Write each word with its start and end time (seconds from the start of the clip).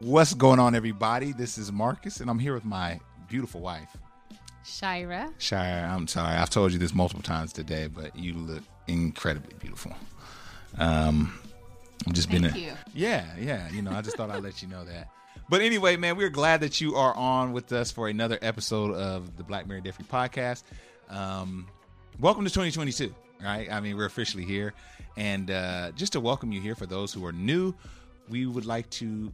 What's 0.00 0.34
going 0.34 0.58
on, 0.58 0.74
everybody? 0.74 1.32
This 1.32 1.58
is 1.58 1.70
Marcus, 1.70 2.20
and 2.20 2.30
I'm 2.30 2.38
here 2.38 2.54
with 2.54 2.64
my 2.64 2.98
beautiful 3.28 3.60
wife, 3.60 3.96
Shira. 4.64 5.30
Shira, 5.38 5.88
I'm 5.92 6.08
sorry, 6.08 6.34
I've 6.36 6.50
told 6.50 6.72
you 6.72 6.78
this 6.78 6.94
multiple 6.94 7.22
times 7.22 7.52
today, 7.52 7.86
but 7.86 8.16
you 8.16 8.32
look 8.34 8.62
incredibly 8.88 9.54
beautiful. 9.58 9.92
Um, 10.78 11.38
I'm 12.06 12.12
just 12.12 12.30
Thank 12.30 12.42
been 12.42 12.54
a 12.54 12.58
you. 12.58 12.72
yeah, 12.94 13.26
yeah. 13.38 13.68
You 13.70 13.82
know, 13.82 13.90
I 13.92 14.00
just 14.00 14.16
thought 14.16 14.30
I'd 14.30 14.42
let 14.42 14.62
you 14.62 14.68
know 14.68 14.84
that. 14.84 15.08
But 15.50 15.62
anyway, 15.62 15.96
man, 15.96 16.16
we're 16.16 16.30
glad 16.30 16.60
that 16.60 16.80
you 16.80 16.94
are 16.94 17.12
on 17.16 17.52
with 17.52 17.72
us 17.72 17.90
for 17.90 18.06
another 18.06 18.38
episode 18.40 18.94
of 18.94 19.36
the 19.36 19.42
Black 19.42 19.66
Married 19.66 19.82
Debt 19.82 19.96
Free 19.96 20.04
podcast. 20.08 20.62
Um, 21.08 21.66
welcome 22.20 22.44
to 22.44 22.50
2022. 22.50 23.12
Right? 23.42 23.68
I 23.68 23.80
mean, 23.80 23.96
we're 23.96 24.04
officially 24.06 24.44
here, 24.44 24.74
and 25.16 25.50
uh, 25.50 25.90
just 25.96 26.12
to 26.12 26.20
welcome 26.20 26.52
you 26.52 26.60
here 26.60 26.76
for 26.76 26.86
those 26.86 27.12
who 27.12 27.26
are 27.26 27.32
new, 27.32 27.74
we 28.28 28.46
would 28.46 28.64
like 28.64 28.88
to 28.90 29.32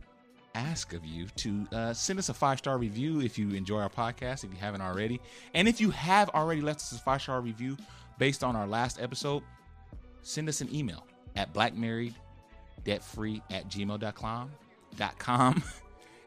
ask 0.54 0.94
of 0.94 1.04
you 1.04 1.26
to 1.36 1.66
uh, 1.72 1.92
send 1.92 2.18
us 2.18 2.30
a 2.30 2.34
five 2.34 2.56
star 2.56 2.78
review 2.78 3.20
if 3.20 3.36
you 3.38 3.50
enjoy 3.50 3.80
our 3.80 3.90
podcast, 3.90 4.42
if 4.42 4.50
you 4.50 4.56
haven't 4.58 4.80
already. 4.80 5.20
And 5.52 5.68
if 5.68 5.82
you 5.82 5.90
have 5.90 6.30
already 6.30 6.62
left 6.62 6.80
us 6.80 6.92
a 6.92 6.98
five 6.98 7.20
star 7.20 7.42
review 7.42 7.76
based 8.16 8.42
on 8.42 8.56
our 8.56 8.66
last 8.66 9.02
episode, 9.02 9.42
send 10.22 10.48
us 10.48 10.62
an 10.62 10.74
email 10.74 11.06
at 11.36 11.52
blackmarrieddebtfree 11.52 13.42
at 13.50 13.68
gmail.com 13.68 14.50
dot 14.96 15.18
com, 15.18 15.62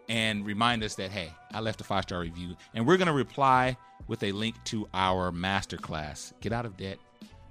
and 0.09 0.45
remind 0.45 0.83
us 0.83 0.95
that, 0.95 1.11
hey, 1.11 1.31
I 1.53 1.61
left 1.61 1.79
a 1.79 1.83
five 1.83 2.03
star 2.03 2.19
review. 2.19 2.55
And 2.73 2.85
we're 2.85 2.97
going 2.97 3.07
to 3.07 3.13
reply 3.13 3.77
with 4.07 4.23
a 4.23 4.31
link 4.31 4.55
to 4.65 4.89
our 4.93 5.31
masterclass 5.31 6.33
Get 6.41 6.51
Out 6.51 6.65
of 6.65 6.75
Debt 6.75 6.97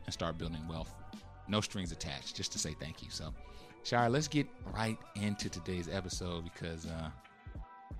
and 0.04 0.12
Start 0.12 0.36
Building 0.36 0.66
Wealth. 0.68 0.92
No 1.46 1.60
strings 1.60 1.92
attached, 1.92 2.36
just 2.36 2.52
to 2.52 2.58
say 2.58 2.74
thank 2.78 3.02
you. 3.02 3.10
So, 3.10 3.32
Shira, 3.84 4.10
let's 4.10 4.28
get 4.28 4.46
right 4.74 4.98
into 5.14 5.48
today's 5.48 5.88
episode 5.88 6.44
because, 6.44 6.84
uh, 6.84 7.08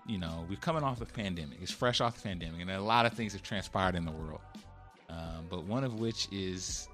you 0.06 0.18
know, 0.18 0.44
we're 0.50 0.56
coming 0.56 0.82
off 0.82 0.98
the 0.98 1.06
pandemic. 1.06 1.58
It's 1.62 1.72
fresh 1.72 2.00
off 2.00 2.16
the 2.16 2.28
pandemic, 2.28 2.60
and 2.60 2.70
a 2.70 2.80
lot 2.80 3.06
of 3.06 3.14
things 3.14 3.32
have 3.32 3.42
transpired 3.42 3.94
in 3.94 4.04
the 4.04 4.10
world. 4.10 4.40
Um, 5.08 5.46
but 5.48 5.64
one 5.64 5.84
of 5.84 5.98
which 5.98 6.28
is 6.30 6.88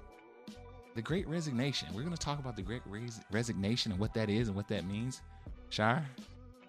the 0.95 1.01
Great 1.01 1.27
Resignation. 1.27 1.89
We're 1.93 2.03
going 2.03 2.15
to 2.15 2.19
talk 2.19 2.39
about 2.39 2.55
the 2.55 2.61
Great 2.61 2.81
Res- 2.85 3.19
Resignation 3.31 3.91
and 3.91 3.99
what 3.99 4.13
that 4.13 4.29
is 4.29 4.47
and 4.47 4.55
what 4.55 4.69
that 4.69 4.85
means. 4.85 5.21
Shira, 5.69 6.05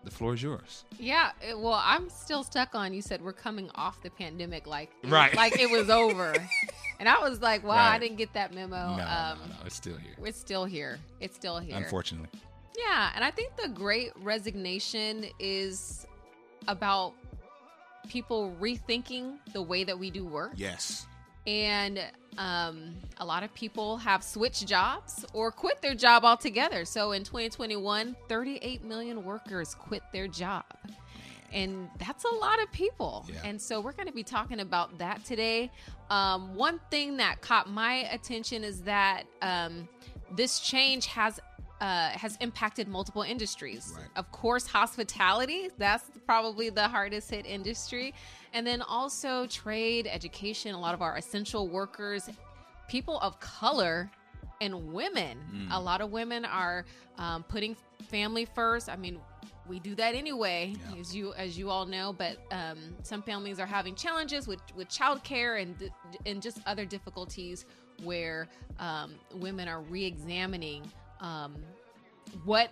the 0.06 0.12
floor 0.12 0.34
is 0.34 0.42
yours. 0.42 0.84
Yeah, 0.98 1.32
it, 1.46 1.58
well, 1.58 1.80
I'm 1.84 2.08
still 2.08 2.44
stuck 2.44 2.74
on. 2.76 2.94
You 2.94 3.02
said 3.02 3.20
we're 3.20 3.32
coming 3.32 3.68
off 3.74 4.00
the 4.02 4.10
pandemic, 4.10 4.66
like 4.66 4.90
Right. 5.04 5.34
like 5.34 5.58
it 5.58 5.68
was 5.68 5.90
over, 5.90 6.32
and 7.00 7.08
I 7.08 7.18
was 7.18 7.42
like, 7.42 7.64
"Wow, 7.64 7.76
I 7.90 7.98
didn't 7.98 8.16
get 8.16 8.32
that 8.34 8.54
memo." 8.54 8.76
no, 8.96 9.02
um, 9.02 9.38
no, 9.40 9.46
no, 9.48 9.56
it's 9.66 9.74
still 9.74 9.96
here. 9.96 10.14
It's 10.24 10.38
still 10.38 10.64
here. 10.64 10.98
It's 11.20 11.34
still 11.34 11.58
here. 11.58 11.76
Unfortunately. 11.76 12.28
Yeah, 12.78 13.10
and 13.14 13.24
I 13.24 13.30
think 13.32 13.56
the 13.56 13.68
Great 13.68 14.12
Resignation 14.22 15.26
is 15.40 16.06
about 16.68 17.12
people 18.08 18.54
rethinking 18.60 19.38
the 19.52 19.62
way 19.62 19.82
that 19.84 19.98
we 19.98 20.10
do 20.10 20.24
work. 20.24 20.52
Yes. 20.54 21.06
And 21.46 22.00
um, 22.38 22.94
a 23.18 23.24
lot 23.24 23.42
of 23.42 23.54
people 23.54 23.96
have 23.98 24.22
switched 24.22 24.66
jobs 24.66 25.24
or 25.32 25.50
quit 25.50 25.80
their 25.80 25.94
job 25.94 26.24
altogether. 26.24 26.84
So 26.84 27.12
in 27.12 27.24
2021, 27.24 28.16
38 28.28 28.84
million 28.84 29.24
workers 29.24 29.74
quit 29.74 30.02
their 30.12 30.28
job. 30.28 30.64
And 31.52 31.88
that's 31.98 32.24
a 32.24 32.34
lot 32.34 32.60
of 32.62 32.70
people. 32.72 33.24
Yeah. 33.32 33.40
And 33.44 33.60
so 33.60 33.80
we're 33.80 33.92
going 33.92 34.08
to 34.08 34.12
be 34.12 34.24
talking 34.24 34.60
about 34.60 34.98
that 34.98 35.24
today. 35.24 35.70
Um, 36.10 36.54
one 36.54 36.80
thing 36.90 37.16
that 37.18 37.40
caught 37.40 37.70
my 37.70 38.08
attention 38.10 38.64
is 38.64 38.82
that 38.82 39.22
um, 39.42 39.88
this 40.34 40.60
change 40.60 41.06
has 41.06 41.40
uh, 41.80 42.08
has 42.08 42.38
impacted 42.40 42.88
multiple 42.88 43.22
industries. 43.22 43.92
Right. 43.94 44.06
Of 44.16 44.32
course, 44.32 44.66
hospitality, 44.66 45.68
that's 45.76 46.10
probably 46.26 46.70
the 46.70 46.88
hardest 46.88 47.30
hit 47.30 47.44
industry. 47.44 48.14
And 48.56 48.66
then 48.66 48.80
also 48.80 49.46
trade, 49.48 50.08
education, 50.10 50.74
a 50.74 50.80
lot 50.80 50.94
of 50.94 51.02
our 51.02 51.14
essential 51.18 51.68
workers, 51.68 52.30
people 52.88 53.18
of 53.20 53.38
color, 53.38 54.10
and 54.62 54.94
women. 54.94 55.68
A 55.70 55.78
lot 55.78 56.00
of 56.00 56.10
women 56.10 56.46
are 56.46 56.86
um, 57.18 57.42
putting 57.42 57.76
family 58.08 58.46
first. 58.46 58.88
I 58.88 58.96
mean, 58.96 59.18
we 59.68 59.78
do 59.78 59.94
that 59.96 60.14
anyway, 60.14 60.74
Yeah. 60.90 60.98
as 61.00 61.14
you 61.14 61.34
as 61.34 61.58
you 61.58 61.68
all 61.68 61.84
know. 61.84 62.14
But 62.16 62.38
um, 62.50 62.78
some 63.02 63.20
families 63.20 63.60
are 63.60 63.66
having 63.66 63.94
challenges 63.94 64.48
with 64.48 64.60
with 64.74 64.88
childcare 64.88 65.60
and 65.60 65.90
and 66.24 66.40
just 66.40 66.58
other 66.64 66.86
difficulties 66.86 67.66
where 68.04 68.48
um, 68.78 69.16
women 69.34 69.68
are 69.68 69.82
re-examining 69.82 70.90
um, 71.20 71.56
what 72.46 72.70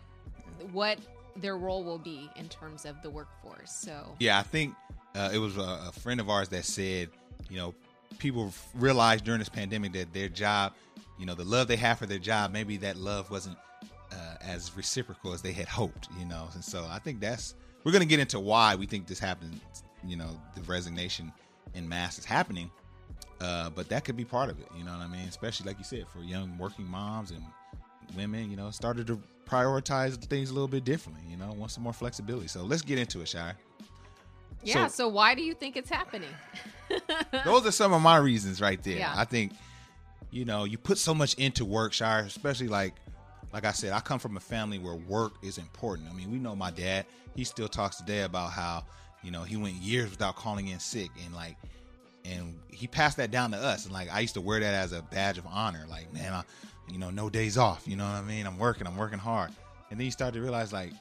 what 0.73 0.99
their 1.37 1.59
role 1.59 1.85
will 1.85 1.99
be 1.99 2.31
in 2.37 2.49
terms 2.49 2.87
of 2.87 3.03
the 3.03 3.11
workforce. 3.11 3.73
So 3.73 4.15
Yeah, 4.21 4.39
I 4.39 4.43
think 4.43 4.73
uh, 5.15 5.31
it 5.33 5.39
was 5.39 5.57
a, 5.57 5.89
a 5.89 5.93
friend 5.93 6.21
of 6.21 6.29
ours 6.29 6.49
that 6.51 6.65
said, 6.65 7.09
you 7.49 7.57
know, 7.57 7.75
people 8.19 8.53
realized 8.75 9.25
during 9.25 9.39
this 9.39 9.49
pandemic 9.49 9.93
that 9.93 10.13
their 10.13 10.29
job, 10.29 10.73
you 11.19 11.27
know, 11.27 11.35
the 11.35 11.45
love 11.45 11.69
they 11.69 11.77
have 11.77 11.99
for 11.99 12.07
their 12.07 12.19
job, 12.19 12.53
maybe 12.53 12.77
that 12.79 12.97
love 12.97 13.31
wasn't 13.31 13.57
uh, 14.13 14.37
as 14.41 14.77
reciprocal 14.77 15.33
as 15.33 15.43
they 15.43 15.53
had 15.53 15.69
hoped, 15.69 16.09
you 16.19 16.25
know. 16.25 16.49
And 16.55 16.65
so 16.65 16.87
I 16.91 16.99
think 16.99 17.21
that's 17.21 17.55
we're 17.85 17.93
going 17.93 18.03
to 18.03 18.09
get 18.09 18.21
into 18.21 18.41
why 18.41 18.75
we 18.75 18.87
think 18.87 19.07
this 19.07 19.19
happened. 19.19 19.61
You 20.07 20.17
know, 20.17 20.41
the 20.55 20.63
resignation 20.63 21.33
in 21.75 21.89
mass 21.89 22.19
is 22.19 22.25
happening, 22.25 22.71
uh, 23.41 23.71
but 23.71 23.89
that 23.89 24.05
could 24.05 24.17
be 24.17 24.25
part 24.25 24.51
of 24.51 24.59
it. 24.61 24.67
You 24.77 24.85
know 24.85 24.93
what 24.93 25.01
I 25.01 25.09
mean? 25.09 25.27
Especially 25.29 25.67
like 25.67 25.79
you 25.79 25.85
said, 25.85 26.07
for 26.13 26.21
young 26.21 26.59
working 26.59 26.87
moms 26.87 27.31
and 27.31 27.43
women, 28.17 28.51
you 28.51 28.57
know, 28.57 28.71
started 28.71 29.07
to 29.07 29.21
prioritize 29.47 30.17
things 30.25 30.51
a 30.51 30.55
little 30.55 30.69
bit 30.69 30.85
differently. 30.85 31.25
You 31.29 31.37
know, 31.37 31.53
want 31.53 31.71
some 31.71 31.83
more 31.83 31.93
flexibility. 31.93 32.49
So 32.49 32.63
let's 32.63 32.83
get 32.83 32.99
into 32.99 33.21
it, 33.21 33.29
Shira. 33.29 33.57
Yeah. 34.65 34.87
So- 34.89 35.05
So, 35.05 35.09
why 35.09 35.35
do 35.35 35.43
you 35.43 35.55
think 35.55 35.77
it's 35.77 35.91
happening? 35.91 36.31
those 37.45 37.67
are 37.67 37.73
some 37.73 37.93
of 37.93 38.03
my 38.03 38.17
reasons 38.19 38.61
right 38.61 38.83
there. 38.83 38.99
Yeah. 38.99 39.13
I 39.17 39.25
think, 39.25 39.53
you 40.31 40.45
know, 40.45 40.65
you 40.65 40.79
put 40.79 40.99
so 40.99 41.15
much 41.15 41.35
into 41.35 41.65
work, 41.65 41.93
Shira, 41.93 42.23
especially 42.25 42.69
like, 42.69 42.95
like 43.53 43.65
I 43.65 43.73
said, 43.73 43.93
I 43.93 44.01
come 44.01 44.19
from 44.19 44.37
a 44.37 44.41
family 44.41 44.79
where 44.79 44.95
work 44.95 45.35
is 45.43 45.59
important. 45.59 46.09
I 46.11 46.15
mean, 46.15 46.31
we 46.31 46.39
know 46.39 46.57
my 46.57 46.71
dad. 46.71 47.07
He 47.37 47.45
still 47.45 47.69
talks 47.69 47.97
today 47.97 48.23
about 48.23 48.51
how, 48.53 48.85
you 49.23 49.31
know, 49.31 49.43
he 49.43 49.57
went 49.57 49.75
years 49.77 50.11
without 50.11 50.37
calling 50.37 50.69
in 50.69 50.79
sick, 50.81 51.11
and 51.25 51.35
like, 51.35 51.57
and 52.25 52.59
he 52.71 52.87
passed 52.87 53.17
that 53.19 53.31
down 53.31 53.51
to 53.53 53.57
us. 53.59 53.85
And 53.85 53.93
like, 53.95 54.13
I 54.13 54.21
used 54.21 54.35
to 54.35 54.41
wear 54.41 54.61
that 54.61 54.75
as 54.75 54.93
a 54.93 55.03
badge 55.03 55.39
of 55.39 55.47
honor. 55.47 55.85
Like, 55.89 56.13
man, 56.13 56.33
I, 56.33 56.43
you 56.91 56.99
know, 56.99 57.11
no 57.11 57.29
days 57.31 57.57
off. 57.59 57.85
You 57.87 57.97
know 57.97 58.05
what 58.05 58.15
I 58.15 58.23
mean? 58.23 58.47
I'm 58.47 58.59
working. 58.59 58.87
I'm 58.87 58.97
working 58.97 59.19
hard. 59.19 59.51
And 59.91 59.99
then 60.01 60.05
you 60.05 60.11
start 60.11 60.35
to 60.35 60.41
realize, 60.41 60.73
like, 60.73 60.93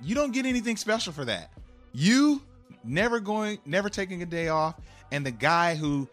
you 0.00 0.14
don't 0.14 0.32
get 0.32 0.46
anything 0.46 0.76
special 0.76 1.12
for 1.12 1.24
that. 1.24 1.50
You 1.92 2.42
never 2.84 3.20
going, 3.20 3.58
never 3.66 3.88
taking 3.88 4.22
a 4.22 4.26
day 4.26 4.48
off, 4.48 4.74
and 5.10 5.24
the 5.24 5.30
guy 5.30 5.74
who 5.74 6.08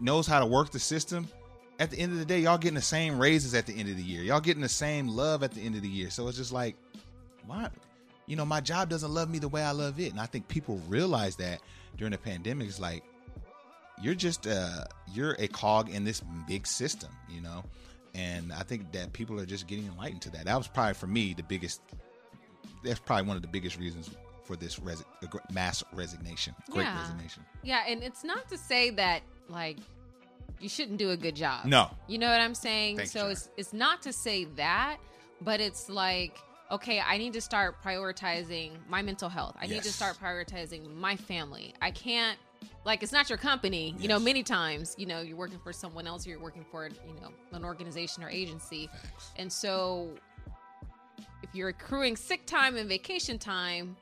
knows 0.00 0.26
how 0.26 0.40
to 0.40 0.46
work 0.46 0.70
the 0.70 0.78
system. 0.78 1.28
At 1.78 1.90
the 1.90 1.98
end 1.98 2.12
of 2.12 2.18
the 2.18 2.26
day, 2.26 2.40
y'all 2.40 2.58
getting 2.58 2.74
the 2.74 2.82
same 2.82 3.18
raises 3.18 3.54
at 3.54 3.66
the 3.66 3.72
end 3.72 3.88
of 3.88 3.96
the 3.96 4.02
year. 4.02 4.22
Y'all 4.22 4.40
getting 4.40 4.62
the 4.62 4.68
same 4.68 5.08
love 5.08 5.42
at 5.42 5.52
the 5.52 5.62
end 5.62 5.76
of 5.76 5.82
the 5.82 5.88
year. 5.88 6.10
So 6.10 6.28
it's 6.28 6.36
just 6.36 6.52
like, 6.52 6.76
why? 7.46 7.70
You 8.26 8.36
know, 8.36 8.44
my 8.44 8.60
job 8.60 8.90
doesn't 8.90 9.12
love 9.12 9.30
me 9.30 9.38
the 9.38 9.48
way 9.48 9.62
I 9.62 9.70
love 9.70 9.98
it. 9.98 10.10
And 10.10 10.20
I 10.20 10.26
think 10.26 10.46
people 10.46 10.78
realize 10.88 11.36
that 11.36 11.62
during 11.96 12.12
the 12.12 12.18
pandemic. 12.18 12.68
It's 12.68 12.80
like, 12.80 13.02
you're 14.02 14.14
just 14.14 14.46
uh, 14.46 14.84
you're 15.12 15.36
a 15.38 15.48
cog 15.48 15.88
in 15.88 16.04
this 16.04 16.22
big 16.46 16.66
system, 16.66 17.10
you 17.30 17.40
know. 17.40 17.64
And 18.14 18.52
I 18.52 18.62
think 18.62 18.92
that 18.92 19.12
people 19.14 19.40
are 19.40 19.46
just 19.46 19.66
getting 19.66 19.86
enlightened 19.86 20.22
to 20.22 20.30
that. 20.32 20.44
That 20.44 20.56
was 20.56 20.68
probably 20.68 20.94
for 20.94 21.06
me 21.06 21.32
the 21.32 21.42
biggest. 21.42 21.80
That's 22.84 23.00
probably 23.00 23.26
one 23.26 23.36
of 23.36 23.42
the 23.42 23.48
biggest 23.48 23.78
reasons 23.78 24.10
for 24.50 24.56
this 24.56 24.80
resi- 24.80 25.04
mass 25.52 25.84
resignation, 25.92 26.52
great 26.72 26.82
Yeah. 26.82 27.00
resignation. 27.00 27.44
Yeah, 27.62 27.84
and 27.86 28.02
it's 28.02 28.24
not 28.24 28.48
to 28.48 28.58
say 28.58 28.90
that 28.90 29.22
like 29.48 29.78
you 30.58 30.68
shouldn't 30.68 30.98
do 30.98 31.10
a 31.10 31.16
good 31.16 31.36
job. 31.36 31.66
No. 31.66 31.88
You 32.08 32.18
know 32.18 32.28
what 32.28 32.40
I'm 32.40 32.56
saying? 32.56 32.96
Thank 32.96 33.10
so 33.10 33.20
Sharon. 33.20 33.32
it's 33.32 33.48
it's 33.56 33.72
not 33.72 34.02
to 34.02 34.12
say 34.12 34.46
that, 34.56 34.96
but 35.40 35.60
it's 35.60 35.88
like 35.88 36.36
okay, 36.72 37.00
I 37.00 37.18
need 37.18 37.32
to 37.32 37.40
start 37.40 37.82
prioritizing 37.82 38.72
my 38.88 39.02
mental 39.02 39.28
health. 39.28 39.56
I 39.60 39.66
need 39.66 39.82
to 39.82 39.92
start 39.92 40.16
prioritizing 40.18 40.94
my 40.96 41.14
family. 41.16 41.74
I 41.80 41.92
can't 41.92 42.38
like 42.84 43.04
it's 43.04 43.12
not 43.12 43.28
your 43.28 43.38
company. 43.38 43.94
You 44.00 44.08
know, 44.08 44.18
many 44.18 44.42
times, 44.42 44.96
you 44.98 45.06
know, 45.06 45.20
you're 45.20 45.36
working 45.36 45.60
for 45.60 45.72
someone 45.72 46.08
else 46.08 46.26
you're 46.26 46.40
working 46.40 46.64
for, 46.72 46.88
you 46.88 47.14
know, 47.22 47.30
an 47.52 47.64
organization 47.64 48.24
or 48.24 48.28
agency. 48.30 48.88
Facts. 48.88 49.30
And 49.36 49.52
so 49.52 50.10
if 51.44 51.54
you're 51.54 51.68
accruing 51.68 52.16
sick 52.16 52.46
time 52.46 52.76
and 52.76 52.88
vacation 52.88 53.38
time, 53.38 53.96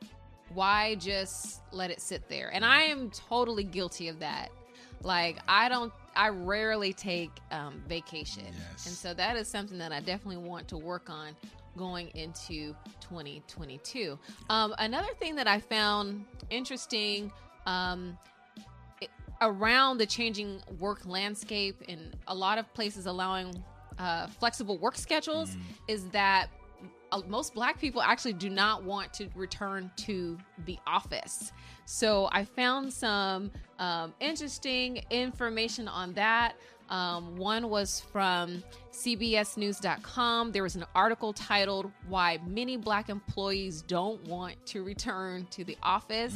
why 0.55 0.95
just 0.97 1.61
let 1.73 1.91
it 1.91 2.01
sit 2.01 2.29
there? 2.29 2.51
And 2.53 2.65
I 2.65 2.83
am 2.83 3.11
totally 3.11 3.65
guilty 3.65 4.09
of 4.09 4.21
that. 4.21 4.51
Like 5.03 5.39
I 5.47 5.69
don't 5.69 5.93
I 6.17 6.31
rarely 6.31 6.93
take 6.93 7.31
um, 7.53 7.81
vacation. 7.89 8.45
Yes. 8.47 8.87
And 8.87 8.95
so 8.95 9.15
that 9.15 9.37
is 9.37 9.47
something 9.49 9.79
that 9.79 9.93
I 9.93 10.01
definitely 10.01 10.39
want 10.39 10.67
to 10.69 10.77
work 10.77 11.09
on 11.09 11.37
going 11.77 12.09
into 12.15 12.75
2022. 13.01 14.19
Um, 14.51 14.75
another 14.79 15.15
thing 15.21 15.37
that 15.37 15.47
I 15.47 15.61
found 15.61 16.25
interesting 16.51 17.31
um, 17.67 18.19
it- 19.01 19.11
around 19.41 19.99
the 19.99 20.07
changing 20.07 20.61
work 20.81 21.07
landscape 21.07 21.77
and 21.89 22.17
a 22.27 22.35
lot 22.35 22.59
of 22.59 22.73
places 22.75 23.07
allowing 23.07 23.63
uh, 23.99 24.27
flexible 24.27 24.79
work 24.79 24.97
schedules 24.97 25.57
is 25.87 26.07
that 26.09 26.49
most 27.27 27.55
black 27.55 27.81
people 27.81 28.03
actually 28.03 28.35
do 28.35 28.51
not 28.51 28.83
want 28.83 29.13
to 29.15 29.29
return 29.35 29.91
to 29.97 30.39
the 30.67 30.79
office. 30.87 31.53
So 31.85 32.29
I 32.33 32.45
found 32.45 32.93
some 32.93 33.51
um, 33.79 34.15
interesting 34.21 35.03
information 35.11 35.89
on 35.89 36.13
that. 36.15 36.55
Um, 36.91 37.37
one 37.37 37.69
was 37.69 38.01
from 38.13 38.63
CBSNews.com. 38.93 40.53
There 40.53 40.63
was 40.63 40.77
an 40.77 40.87
article 40.95 41.33
titled 41.33 41.91
Why 42.09 42.39
Many 42.47 42.77
Black 42.77 43.09
Employees 43.09 43.83
Don't 43.83 44.23
Want 44.27 44.55
to 44.67 44.83
Return 44.83 45.47
to 45.51 45.65
the 45.65 45.77
Office. 45.83 46.35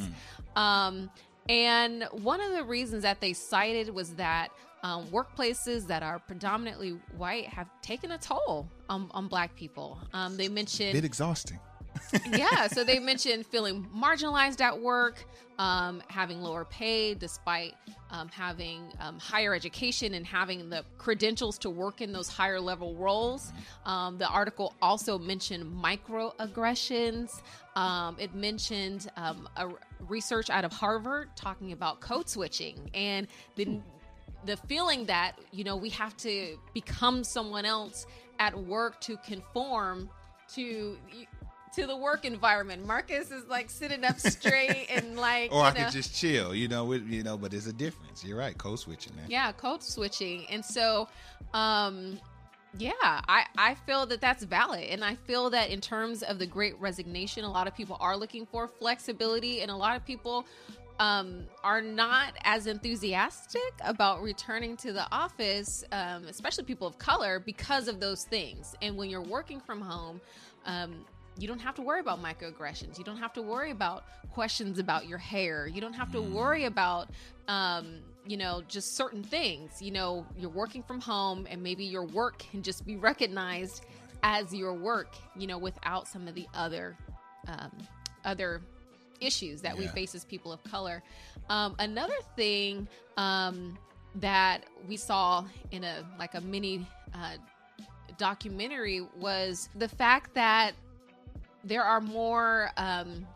Um, 0.56 1.10
and 1.48 2.04
one 2.12 2.40
of 2.40 2.52
the 2.52 2.64
reasons 2.64 3.02
that 3.02 3.20
they 3.20 3.32
cited 3.32 3.88
was 3.88 4.14
that 4.14 4.48
um, 4.82 5.06
workplaces 5.06 5.86
that 5.86 6.02
are 6.02 6.18
predominantly 6.18 6.98
white 7.16 7.46
have 7.46 7.68
taken 7.82 8.12
a 8.12 8.18
toll 8.18 8.68
on, 8.92 9.10
on 9.12 9.28
black 9.28 9.56
people. 9.56 9.98
Um, 10.12 10.36
they 10.36 10.48
mentioned 10.48 10.92
Bit 10.92 11.04
exhausting. 11.04 11.58
yeah, 12.32 12.66
so 12.68 12.84
they 12.84 12.98
mentioned 12.98 13.46
feeling 13.46 13.86
marginalized 13.94 14.60
at 14.60 14.78
work, 14.78 15.24
um, 15.58 16.02
having 16.08 16.40
lower 16.40 16.64
pay 16.64 17.14
despite 17.14 17.74
um, 18.10 18.28
having 18.28 18.92
um, 18.98 19.18
higher 19.18 19.54
education 19.54 20.14
and 20.14 20.26
having 20.26 20.70
the 20.70 20.84
credentials 20.98 21.58
to 21.58 21.70
work 21.70 22.00
in 22.00 22.12
those 22.12 22.28
higher 22.28 22.60
level 22.60 22.94
roles. 22.94 23.52
Um, 23.84 24.16
the 24.18 24.26
article 24.28 24.74
also 24.80 25.18
mentioned 25.18 25.64
microaggressions. 25.64 27.42
Um, 27.76 28.16
it 28.18 28.34
mentioned 28.34 29.10
um, 29.16 29.48
a 29.56 29.66
r- 29.66 29.78
research 30.08 30.48
out 30.50 30.64
of 30.64 30.72
Harvard 30.72 31.28
talking 31.36 31.72
about 31.72 32.00
code 32.00 32.28
switching 32.28 32.90
and 32.94 33.26
the 33.56 33.80
the 34.44 34.56
feeling 34.56 35.06
that 35.06 35.38
you 35.52 35.64
know 35.64 35.76
we 35.76 35.88
have 35.90 36.16
to 36.16 36.58
become 36.74 37.22
someone 37.22 37.64
else 37.64 38.06
at 38.42 38.58
work 38.58 39.00
to 39.00 39.16
conform 39.18 40.10
to 40.54 40.96
to 41.74 41.86
the 41.86 41.96
work 41.96 42.24
environment. 42.24 42.84
Marcus 42.86 43.30
is 43.30 43.46
like 43.46 43.70
sitting 43.70 44.04
up 44.04 44.18
straight 44.18 44.88
and 44.90 45.16
like 45.28 45.52
Or 45.52 45.62
I 45.62 45.72
know, 45.72 45.84
could 45.84 45.92
just 45.92 46.14
chill, 46.14 46.54
you 46.54 46.66
know. 46.68 46.84
With, 46.84 47.06
you 47.08 47.22
know, 47.22 47.38
but 47.38 47.50
there's 47.52 47.66
a 47.68 47.72
difference. 47.72 48.24
You're 48.24 48.36
right. 48.36 48.58
Code 48.58 48.78
switching, 48.78 49.14
man. 49.16 49.26
yeah 49.28 49.52
code 49.52 49.82
switching 49.82 50.44
and 50.50 50.62
so 50.64 51.08
um 51.54 52.18
yeah 52.78 52.92
i 53.02 53.44
i 53.58 53.74
feel 53.86 54.06
that 54.06 54.20
that's 54.20 54.44
valid 54.44 54.84
and 54.88 55.04
i 55.04 55.14
feel 55.14 55.50
that 55.50 55.68
in 55.70 55.78
terms 55.80 56.22
of 56.22 56.38
the 56.38 56.46
great 56.46 56.74
resignation 56.80 57.44
a 57.44 57.50
lot 57.50 57.66
of 57.66 57.76
people 57.76 57.96
are 58.00 58.16
looking 58.16 58.46
for 58.46 58.66
flexibility 58.66 59.60
and 59.60 59.70
a 59.70 59.76
lot 59.76 59.94
of 59.94 60.04
people 60.06 60.46
um, 61.02 61.42
are 61.64 61.82
not 61.82 62.34
as 62.44 62.68
enthusiastic 62.68 63.72
about 63.80 64.22
returning 64.22 64.76
to 64.76 64.92
the 64.92 65.04
office, 65.10 65.82
um, 65.90 66.26
especially 66.28 66.62
people 66.62 66.86
of 66.86 66.96
color, 66.96 67.40
because 67.40 67.88
of 67.88 67.98
those 67.98 68.22
things. 68.22 68.76
And 68.80 68.96
when 68.96 69.10
you're 69.10 69.20
working 69.20 69.58
from 69.58 69.80
home, 69.80 70.20
um, 70.64 71.04
you 71.36 71.48
don't 71.48 71.58
have 71.58 71.74
to 71.74 71.82
worry 71.82 71.98
about 71.98 72.22
microaggressions. 72.22 72.98
You 72.98 73.04
don't 73.04 73.16
have 73.16 73.32
to 73.32 73.42
worry 73.42 73.72
about 73.72 74.04
questions 74.30 74.78
about 74.78 75.08
your 75.08 75.18
hair. 75.18 75.66
You 75.66 75.80
don't 75.80 75.92
have 75.94 76.12
to 76.12 76.22
worry 76.22 76.66
about, 76.66 77.08
um, 77.48 77.96
you 78.24 78.36
know, 78.36 78.62
just 78.68 78.94
certain 78.94 79.24
things. 79.24 79.82
You 79.82 79.90
know, 79.90 80.24
you're 80.38 80.50
working 80.50 80.84
from 80.84 81.00
home 81.00 81.48
and 81.50 81.60
maybe 81.64 81.84
your 81.84 82.04
work 82.04 82.38
can 82.38 82.62
just 82.62 82.86
be 82.86 82.94
recognized 82.94 83.86
as 84.22 84.54
your 84.54 84.72
work, 84.72 85.16
you 85.36 85.48
know, 85.48 85.58
without 85.58 86.06
some 86.06 86.28
of 86.28 86.36
the 86.36 86.46
other, 86.54 86.96
um, 87.48 87.72
other 88.24 88.62
issues 89.22 89.60
that 89.62 89.76
we 89.76 89.86
face 89.88 90.14
as 90.14 90.24
people 90.24 90.52
of 90.52 90.62
color. 90.64 91.02
Um, 91.48 91.74
another 91.78 92.14
thing 92.36 92.88
um, 93.16 93.78
that 94.16 94.64
we 94.88 94.96
saw 94.96 95.44
in 95.70 95.84
a 95.84 96.04
like 96.18 96.34
a 96.34 96.40
mini 96.40 96.86
uh, 97.14 97.36
documentary 98.18 99.06
was 99.18 99.68
the 99.76 99.88
fact 99.88 100.34
that 100.34 100.72
there 101.64 101.82
are 101.84 102.00
more 102.00 102.70
um, 102.76 103.26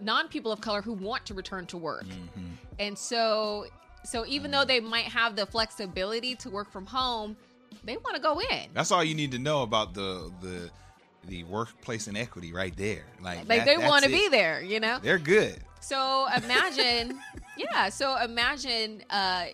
non 0.00 0.28
people 0.28 0.50
of 0.52 0.60
color 0.60 0.82
who 0.82 0.92
want 0.92 1.26
to 1.26 1.34
return 1.34 1.66
to 1.66 1.76
work, 1.76 2.04
Mm-hmm. 2.06 2.46
and 2.78 2.96
so 2.98 3.66
so 4.04 4.24
even 4.26 4.50
though 4.50 4.64
they 4.64 4.80
might 4.80 5.04
have 5.06 5.36
the 5.36 5.44
flexibility 5.46 6.34
to 6.36 6.50
work 6.50 6.70
from 6.70 6.86
home, 6.86 7.36
they 7.84 7.96
want 7.96 8.16
to 8.16 8.22
go 8.22 8.40
in. 8.40 8.68
That's 8.72 8.90
all 8.92 9.04
you 9.04 9.14
need 9.14 9.32
to 9.32 9.38
know 9.38 9.62
about 9.62 9.94
the 9.94 10.32
the 10.40 10.70
the 11.26 11.44
workplace 11.44 12.08
inequity 12.08 12.52
right 12.52 12.76
there. 12.76 13.04
Like, 13.20 13.38
Like 13.48 13.64
that- 13.64 13.66
they 13.66 13.76
want 13.78 14.04
to 14.04 14.10
be 14.10 14.28
there, 14.28 14.62
you 14.62 14.80
know. 14.80 14.98
They're 15.02 15.18
good. 15.18 15.60
So 15.80 16.26
imagine, 16.36 17.18
yeah. 17.56 17.88
So 17.88 18.16
imagine 18.16 19.02
uh, 19.10 19.46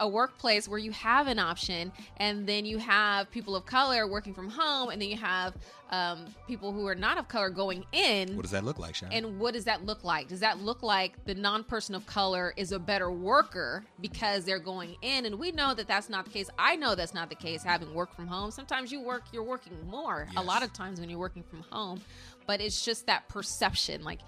a 0.00 0.08
workplace 0.08 0.68
where 0.68 0.78
you 0.78 0.92
have 0.92 1.26
an 1.26 1.38
option, 1.38 1.92
and 2.18 2.46
then 2.46 2.64
you 2.64 2.78
have 2.78 3.30
people 3.30 3.56
of 3.56 3.66
color 3.66 4.06
working 4.06 4.34
from 4.34 4.48
home, 4.48 4.90
and 4.90 5.00
then 5.00 5.08
you 5.08 5.16
have 5.16 5.54
um, 5.90 6.26
people 6.46 6.72
who 6.72 6.86
are 6.86 6.94
not 6.94 7.18
of 7.18 7.28
color 7.28 7.50
going 7.50 7.84
in. 7.92 8.36
What 8.36 8.42
does 8.42 8.50
that 8.50 8.64
look 8.64 8.78
like, 8.78 8.94
Sean? 8.94 9.10
and 9.12 9.38
what 9.40 9.54
does 9.54 9.64
that 9.64 9.84
look 9.84 10.04
like? 10.04 10.28
Does 10.28 10.40
that 10.40 10.60
look 10.60 10.82
like 10.82 11.24
the 11.24 11.34
non 11.34 11.64
person 11.64 11.94
of 11.94 12.06
color 12.06 12.52
is 12.56 12.72
a 12.72 12.78
better 12.78 13.10
worker 13.10 13.84
because 14.00 14.44
they're 14.44 14.58
going 14.58 14.96
in? 15.02 15.26
And 15.26 15.38
we 15.38 15.50
know 15.50 15.74
that 15.74 15.88
that's 15.88 16.08
not 16.08 16.24
the 16.24 16.30
case. 16.30 16.50
I 16.58 16.76
know 16.76 16.94
that's 16.94 17.14
not 17.14 17.28
the 17.28 17.34
case 17.34 17.62
having 17.62 17.94
work 17.94 18.14
from 18.14 18.26
home. 18.26 18.50
Sometimes 18.50 18.92
you 18.92 19.00
work, 19.00 19.22
you're 19.32 19.42
working 19.42 19.72
more. 19.88 20.28
A 20.36 20.42
lot 20.42 20.62
of 20.62 20.72
times 20.72 21.00
when 21.00 21.08
you're 21.08 21.18
working 21.18 21.42
from 21.42 21.64
home, 21.70 22.00
but 22.46 22.60
it's 22.60 22.84
just 22.84 23.06
that 23.06 23.28
perception. 23.28 24.04
Like, 24.04 24.20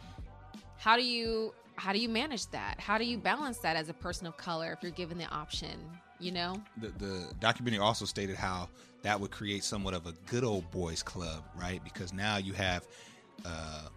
how 0.78 0.96
do 0.96 1.02
you 1.04 1.52
how 1.80 1.94
do 1.94 1.98
you 1.98 2.10
manage 2.10 2.46
that? 2.48 2.78
How 2.78 2.98
do 2.98 3.04
you 3.04 3.16
balance 3.16 3.56
that 3.58 3.74
as 3.74 3.88
a 3.88 3.94
person 3.94 4.26
of 4.26 4.36
color 4.36 4.72
if 4.72 4.82
you're 4.82 4.92
given 4.92 5.16
the 5.16 5.24
option? 5.24 5.80
You 6.18 6.32
know, 6.32 6.62
the, 6.76 6.88
the 6.88 7.32
documentary 7.40 7.80
also 7.80 8.04
stated 8.04 8.36
how 8.36 8.68
that 9.00 9.18
would 9.18 9.30
create 9.30 9.64
somewhat 9.64 9.94
of 9.94 10.06
a 10.06 10.12
good 10.26 10.44
old 10.44 10.70
boys 10.70 11.02
club, 11.02 11.42
right? 11.58 11.82
Because 11.82 12.12
now 12.12 12.36
you 12.36 12.52
have 12.52 12.86
uh, 13.46 13.88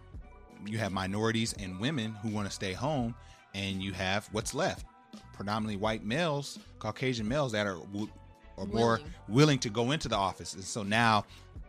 you 0.64 0.78
have 0.78 0.92
minorities 0.92 1.52
and 1.58 1.78
women 1.78 2.12
who 2.22 2.30
want 2.30 2.48
to 2.48 2.54
stay 2.54 2.72
home, 2.72 3.14
and 3.52 3.82
you 3.82 3.92
have 3.92 4.26
what's 4.32 4.54
left, 4.54 4.86
predominantly 5.34 5.76
white 5.76 6.06
males, 6.06 6.58
Caucasian 6.78 7.28
males 7.28 7.52
that 7.52 7.66
are 7.66 7.76
w- 7.92 8.08
are 8.56 8.64
more 8.64 8.92
Willing. 8.92 9.14
willing 9.28 9.58
to 9.58 9.68
go 9.68 9.90
into 9.90 10.08
the 10.08 10.16
office, 10.16 10.54
and 10.54 10.64
so 10.64 10.82
now 10.82 11.26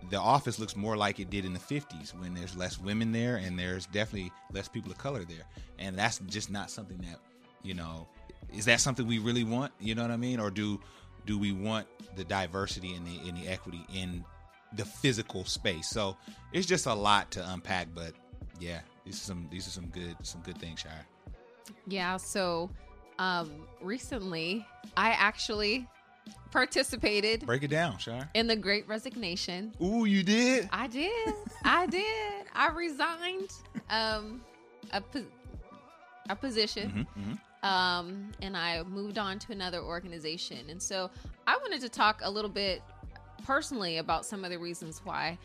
the 0.09 0.19
office 0.19 0.59
looks 0.59 0.75
more 0.75 0.97
like 0.97 1.19
it 1.19 1.29
did 1.29 1.45
in 1.45 1.53
the 1.53 1.59
50s 1.59 2.19
when 2.19 2.33
there's 2.33 2.55
less 2.55 2.79
women 2.79 3.11
there 3.11 3.37
and 3.37 3.57
there's 3.57 3.85
definitely 3.87 4.31
less 4.51 4.67
people 4.67 4.91
of 4.91 4.97
color 4.97 5.23
there 5.23 5.45
and 5.79 5.97
that's 5.97 6.19
just 6.27 6.49
not 6.51 6.69
something 6.69 6.97
that 6.97 7.19
you 7.63 7.73
know 7.73 8.07
is 8.53 8.65
that 8.65 8.79
something 8.79 9.07
we 9.07 9.19
really 9.19 9.43
want 9.43 9.71
you 9.79 9.95
know 9.95 10.01
what 10.01 10.11
i 10.11 10.17
mean 10.17 10.39
or 10.39 10.49
do 10.49 10.79
do 11.25 11.37
we 11.39 11.51
want 11.51 11.87
the 12.15 12.23
diversity 12.23 12.93
and 12.93 13.05
the 13.05 13.27
and 13.27 13.37
the 13.37 13.47
equity 13.47 13.85
in 13.93 14.23
the 14.73 14.85
physical 14.85 15.43
space 15.45 15.89
so 15.89 16.15
it's 16.53 16.65
just 16.67 16.85
a 16.85 16.93
lot 16.93 17.31
to 17.31 17.51
unpack 17.51 17.87
but 17.95 18.13
yeah 18.59 18.79
these 19.05 19.15
are 19.15 19.25
some 19.25 19.47
these 19.51 19.67
are 19.67 19.71
some 19.71 19.87
good 19.87 20.15
some 20.23 20.41
good 20.41 20.57
things 20.57 20.79
Shira. 20.81 21.05
yeah. 21.87 22.17
So, 22.17 22.69
um, 23.19 23.51
recently 23.81 24.65
I 24.97 25.11
actually 25.11 25.87
participated 26.51 27.45
break 27.45 27.63
it 27.63 27.67
down 27.69 27.97
Shira. 27.97 28.29
in 28.33 28.47
the 28.47 28.55
Great 28.55 28.87
Resignation. 28.87 29.73
ooh 29.83 30.05
you 30.05 30.23
did 30.23 30.69
I 30.71 30.87
did. 30.87 31.33
I 31.63 31.85
did. 31.87 32.45
I 32.53 32.69
resigned 32.69 33.51
um, 33.89 34.41
a, 34.93 35.01
po- 35.01 35.25
a 36.29 36.35
position 36.35 37.05
Mhm, 37.17 37.37
mhm. 37.63 37.67
um, 37.69 38.31
and 38.41 38.55
I 38.55 38.83
moved 38.83 39.17
on 39.17 39.37
to 39.39 39.51
another 39.51 39.79
organization. 39.81 40.59
And 40.69 40.81
so 40.81 41.09
I 41.45 41.57
wanted 41.57 41.81
to 41.81 41.89
talk 41.89 42.21
a 42.23 42.31
little 42.31 42.49
bit 42.49 42.81
personally 43.45 43.97
about 43.97 44.25
some 44.25 44.43
of 44.45 44.49
the 44.51 44.57
reasons 44.57 45.01
why. 45.03 45.37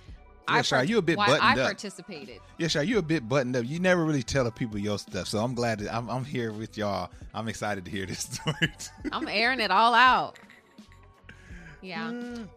Yeah, 0.48 0.62
I 0.72 0.82
you 0.82 0.98
a 0.98 1.02
bit 1.02 1.16
why 1.16 1.26
buttoned 1.26 1.44
I 1.44 1.52
up. 1.52 1.66
participated. 1.66 2.40
Yeah, 2.58 2.66
Shy, 2.68 2.82
you 2.82 2.98
a 2.98 3.02
bit 3.02 3.28
buttoned 3.28 3.54
up. 3.56 3.64
You 3.66 3.78
never 3.78 4.04
really 4.04 4.22
tell 4.22 4.42
the 4.44 4.50
people 4.50 4.78
your 4.78 4.98
stuff, 4.98 5.28
so 5.28 5.38
I'm 5.38 5.54
glad 5.54 5.78
that 5.80 5.94
I'm, 5.94 6.08
I'm 6.10 6.24
here 6.24 6.50
with 6.52 6.76
y'all. 6.76 7.08
I'm 7.34 7.46
excited 7.46 7.84
to 7.84 7.90
hear 7.90 8.04
this 8.06 8.20
story. 8.32 8.54
too. 8.78 9.10
I'm 9.12 9.28
airing 9.28 9.60
it 9.60 9.70
all 9.70 9.94
out. 9.94 10.38
Yeah. 11.82 12.12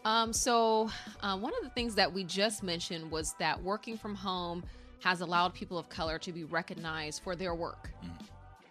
Um, 0.06 0.34
so, 0.34 0.90
uh, 1.22 1.38
one 1.38 1.54
of 1.58 1.64
the 1.64 1.70
things 1.70 1.96
that 1.96 2.12
we 2.12 2.24
just 2.24 2.64
mentioned 2.64 3.10
was 3.10 3.34
that 3.40 3.62
working 3.62 3.98
from 3.98 4.16
home 4.16 4.64
has 5.02 5.22
allowed 5.22 5.54
people 5.54 5.78
of 5.78 5.90
color 5.90 6.18
to 6.20 6.32
be 6.32 6.44
recognized 6.44 7.24
for 7.24 7.36
their 7.36 7.54
work. 7.54 7.92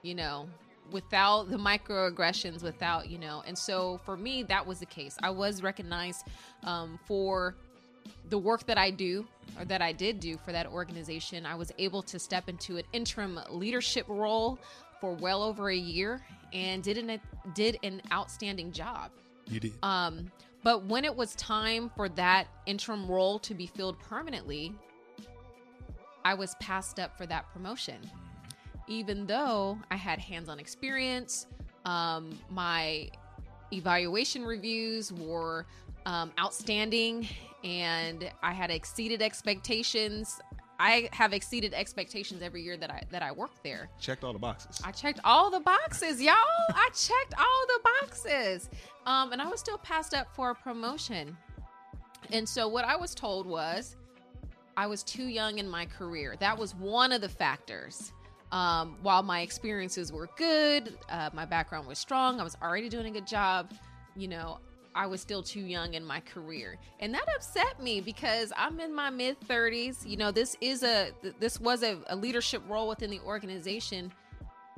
You 0.03 0.15
know, 0.15 0.49
without 0.91 1.51
the 1.51 1.57
microaggressions, 1.57 2.63
without, 2.63 3.09
you 3.09 3.19
know, 3.19 3.43
and 3.47 3.57
so 3.57 4.01
for 4.05 4.17
me, 4.17 4.43
that 4.45 4.67
was 4.67 4.81
the 4.81 4.87
case. 4.87 5.17
I 5.23 5.31
was 5.31 5.63
recognized 5.63 6.27
um, 6.65 6.99
for 7.07 7.55
the 8.31 8.39
work 8.39 8.67
that 8.67 8.79
I 8.79 8.91
do 8.91 9.27
or 9.59 9.65
that 9.67 9.83
I 9.83 9.93
did 9.93 10.21
do 10.21 10.37
for 10.45 10.53
that 10.53 10.67
organization. 10.67 11.47
I 11.47 11.55
was 11.55 11.73
able 11.79 12.03
to 12.03 12.19
step 12.19 12.49
into 12.49 12.77
an 12.77 12.85
interim 12.93 13.39
leadership 13.51 14.07
role 14.09 14.59
for 15.01 15.13
well 15.13 15.43
over 15.43 15.71
a 15.71 15.77
year 15.77 16.21
and 16.53 16.83
did 16.83 16.99
an 16.99 17.21
did 17.55 17.79
an 17.83 18.01
outstanding 18.13 18.73
job. 18.73 19.11
You 19.47 19.61
did. 19.61 19.73
Um, 19.83 20.31
but 20.63 20.85
when 20.87 21.05
it 21.05 21.15
was 21.15 21.35
time 21.35 21.91
for 21.97 22.09
that 22.11 22.47
interim 22.67 23.11
role 23.11 23.39
to 23.41 23.55
be 23.55 23.67
filled 23.67 23.99
permanently, 23.99 24.75
I 26.25 26.35
was 26.35 26.55
passed 26.61 27.01
up 27.01 27.17
for 27.17 27.27
that 27.27 27.53
promotion. 27.53 27.99
Even 28.87 29.27
though 29.27 29.79
I 29.91 29.97
had 29.97 30.19
hands 30.19 30.49
on 30.49 30.59
experience, 30.61 31.47
um, 31.85 32.39
my 32.51 33.11
evaluation 33.73 34.45
reviews 34.45 35.13
were 35.13 35.67
um, 36.07 36.33
outstanding 36.39 37.29
and 37.65 38.31
I 38.43 38.53
had 38.53 38.71
exceeded 38.71 39.23
expectations. 39.23 40.41
I 40.83 41.09
have 41.13 41.33
exceeded 41.33 41.75
expectations 41.75 42.43
every 42.43 42.61
year 42.63 42.77
that 42.77 42.91
I 42.91 43.03
that 43.13 43.23
I 43.23 43.31
worked 43.31 43.63
there. 43.63 43.89
Checked 44.01 44.25
all 44.25 44.33
the 44.33 44.41
boxes. 44.41 44.81
I 44.85 44.91
checked 44.91 45.21
all 45.23 45.49
the 45.49 45.61
boxes, 45.61 46.21
y'all. 46.21 46.35
I 46.75 46.89
checked 46.89 47.35
all 47.39 47.67
the 47.69 47.81
boxes. 48.01 48.69
Um, 49.07 49.31
and 49.31 49.41
I 49.41 49.49
was 49.49 49.61
still 49.61 49.79
passed 49.79 50.13
up 50.13 50.35
for 50.35 50.51
a 50.51 50.55
promotion. 50.57 51.37
And 52.33 52.49
so 52.49 52.67
what 52.67 52.85
I 52.85 52.97
was 52.97 53.15
told 53.15 53.47
was 53.47 53.95
I 54.77 54.89
was 54.89 55.05
too 55.05 55.27
young 55.27 55.59
in 55.59 55.71
my 55.71 55.87
career. 55.87 56.35
That 56.41 56.59
was 56.59 56.75
one 56.75 57.13
of 57.13 57.21
the 57.21 57.29
factors. 57.29 58.13
Um, 58.51 58.99
while 59.03 59.23
my 59.23 59.43
experiences 59.43 60.13
were 60.13 60.29
good, 60.37 60.99
uh, 61.09 61.31
my 61.33 61.45
background 61.45 61.87
was 61.87 62.01
strong, 62.01 62.41
I 62.41 62.45
was 62.45 62.57
already 62.61 62.89
doing 62.89 63.07
a 63.07 63.11
good 63.11 63.27
job, 63.27 63.73
you 64.17 64.27
know, 64.27 64.59
I 64.95 65.07
was 65.07 65.21
still 65.21 65.43
too 65.43 65.61
young 65.61 65.95
in 65.95 66.05
my 66.05 66.21
career. 66.21 66.77
And 67.01 67.15
that 67.15 67.25
upset 67.35 67.83
me 67.83 68.01
because 68.01 68.53
I'm 68.57 68.79
in 68.81 68.95
my 68.95 69.11
mid 69.11 69.41
30s. 69.41 70.07
You 70.07 70.17
know, 70.17 70.31
this 70.31 70.57
is 70.61 70.83
a 70.83 71.13
this 71.41 71.61
was 71.61 71.83
a, 71.83 71.99
a 72.09 72.17
leadership 72.17 72.63
role 72.69 72.89
within 72.89 73.11
the 73.11 73.21
organization. 73.21 74.13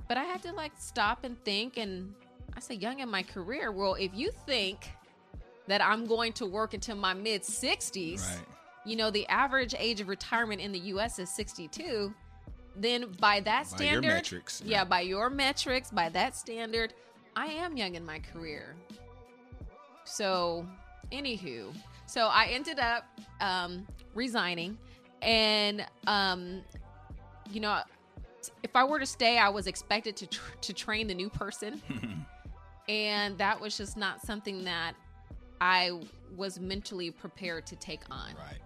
But 0.08 0.16
I 0.18 0.24
had 0.24 0.42
to 0.42 0.52
like 0.52 0.72
stop 0.78 1.24
and 1.24 1.42
think 1.44 1.76
and 1.78 2.14
I 2.56 2.60
say 2.60 2.74
young 2.74 3.00
in 3.00 3.08
my 3.10 3.22
career. 3.22 3.72
Well, 3.72 3.94
if 3.94 4.12
you 4.14 4.30
think 4.46 4.88
that 5.66 5.82
I'm 5.82 6.06
going 6.06 6.32
to 6.34 6.46
work 6.46 6.74
until 6.74 6.96
my 6.96 7.14
mid 7.14 7.42
60s, 7.42 8.20
Right. 8.22 8.44
you 8.84 8.96
know, 8.96 9.10
the 9.10 9.26
average 9.28 9.74
age 9.78 10.00
of 10.00 10.08
retirement 10.08 10.60
in 10.60 10.72
the 10.72 10.78
US 10.78 11.18
is 11.18 11.30
62, 11.30 12.14
then 12.76 13.06
by 13.18 13.40
that 13.40 13.46
By 13.46 13.58
your 13.70 13.76
standard, 13.76 14.08
metrics, 14.08 14.62
yeah, 14.64 14.78
yeah. 14.78 14.84
by 14.84 15.00
your 15.00 15.30
metrics, 15.30 15.90
by 15.90 16.08
that 16.10 16.36
standard, 16.36 16.92
I 17.34 17.46
am 17.46 17.76
young 17.76 17.94
in 17.94 18.04
my 18.04 18.18
career. 18.20 18.76
So, 20.04 20.66
anywho, 21.12 21.74
so 22.06 22.26
I 22.26 22.46
ended 22.46 22.78
up 22.78 23.04
um, 23.40 23.86
resigning, 24.14 24.78
and 25.22 25.84
um, 26.06 26.62
you 27.50 27.60
know, 27.60 27.80
if 28.62 28.74
I 28.74 28.84
were 28.84 28.98
to 28.98 29.06
stay, 29.06 29.38
I 29.38 29.48
was 29.48 29.66
expected 29.66 30.16
to 30.16 30.26
tr- 30.26 30.56
to 30.60 30.72
train 30.72 31.06
the 31.06 31.14
new 31.14 31.30
person, 31.30 31.82
and 32.88 33.38
that 33.38 33.60
was 33.60 33.76
just 33.76 33.96
not 33.96 34.24
something 34.24 34.64
that 34.64 34.94
I 35.60 35.98
was 36.36 36.60
mentally 36.60 37.10
prepared 37.10 37.66
to 37.66 37.76
take 37.76 38.02
on. 38.10 38.28
Right. 38.36 38.58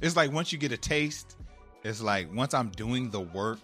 It's 0.00 0.16
like 0.16 0.32
once 0.32 0.52
you 0.52 0.58
get 0.58 0.72
a 0.72 0.76
taste, 0.76 1.36
it's 1.84 2.00
like 2.00 2.34
once 2.34 2.54
I'm 2.54 2.70
doing 2.70 3.10
the 3.10 3.20
work, 3.20 3.60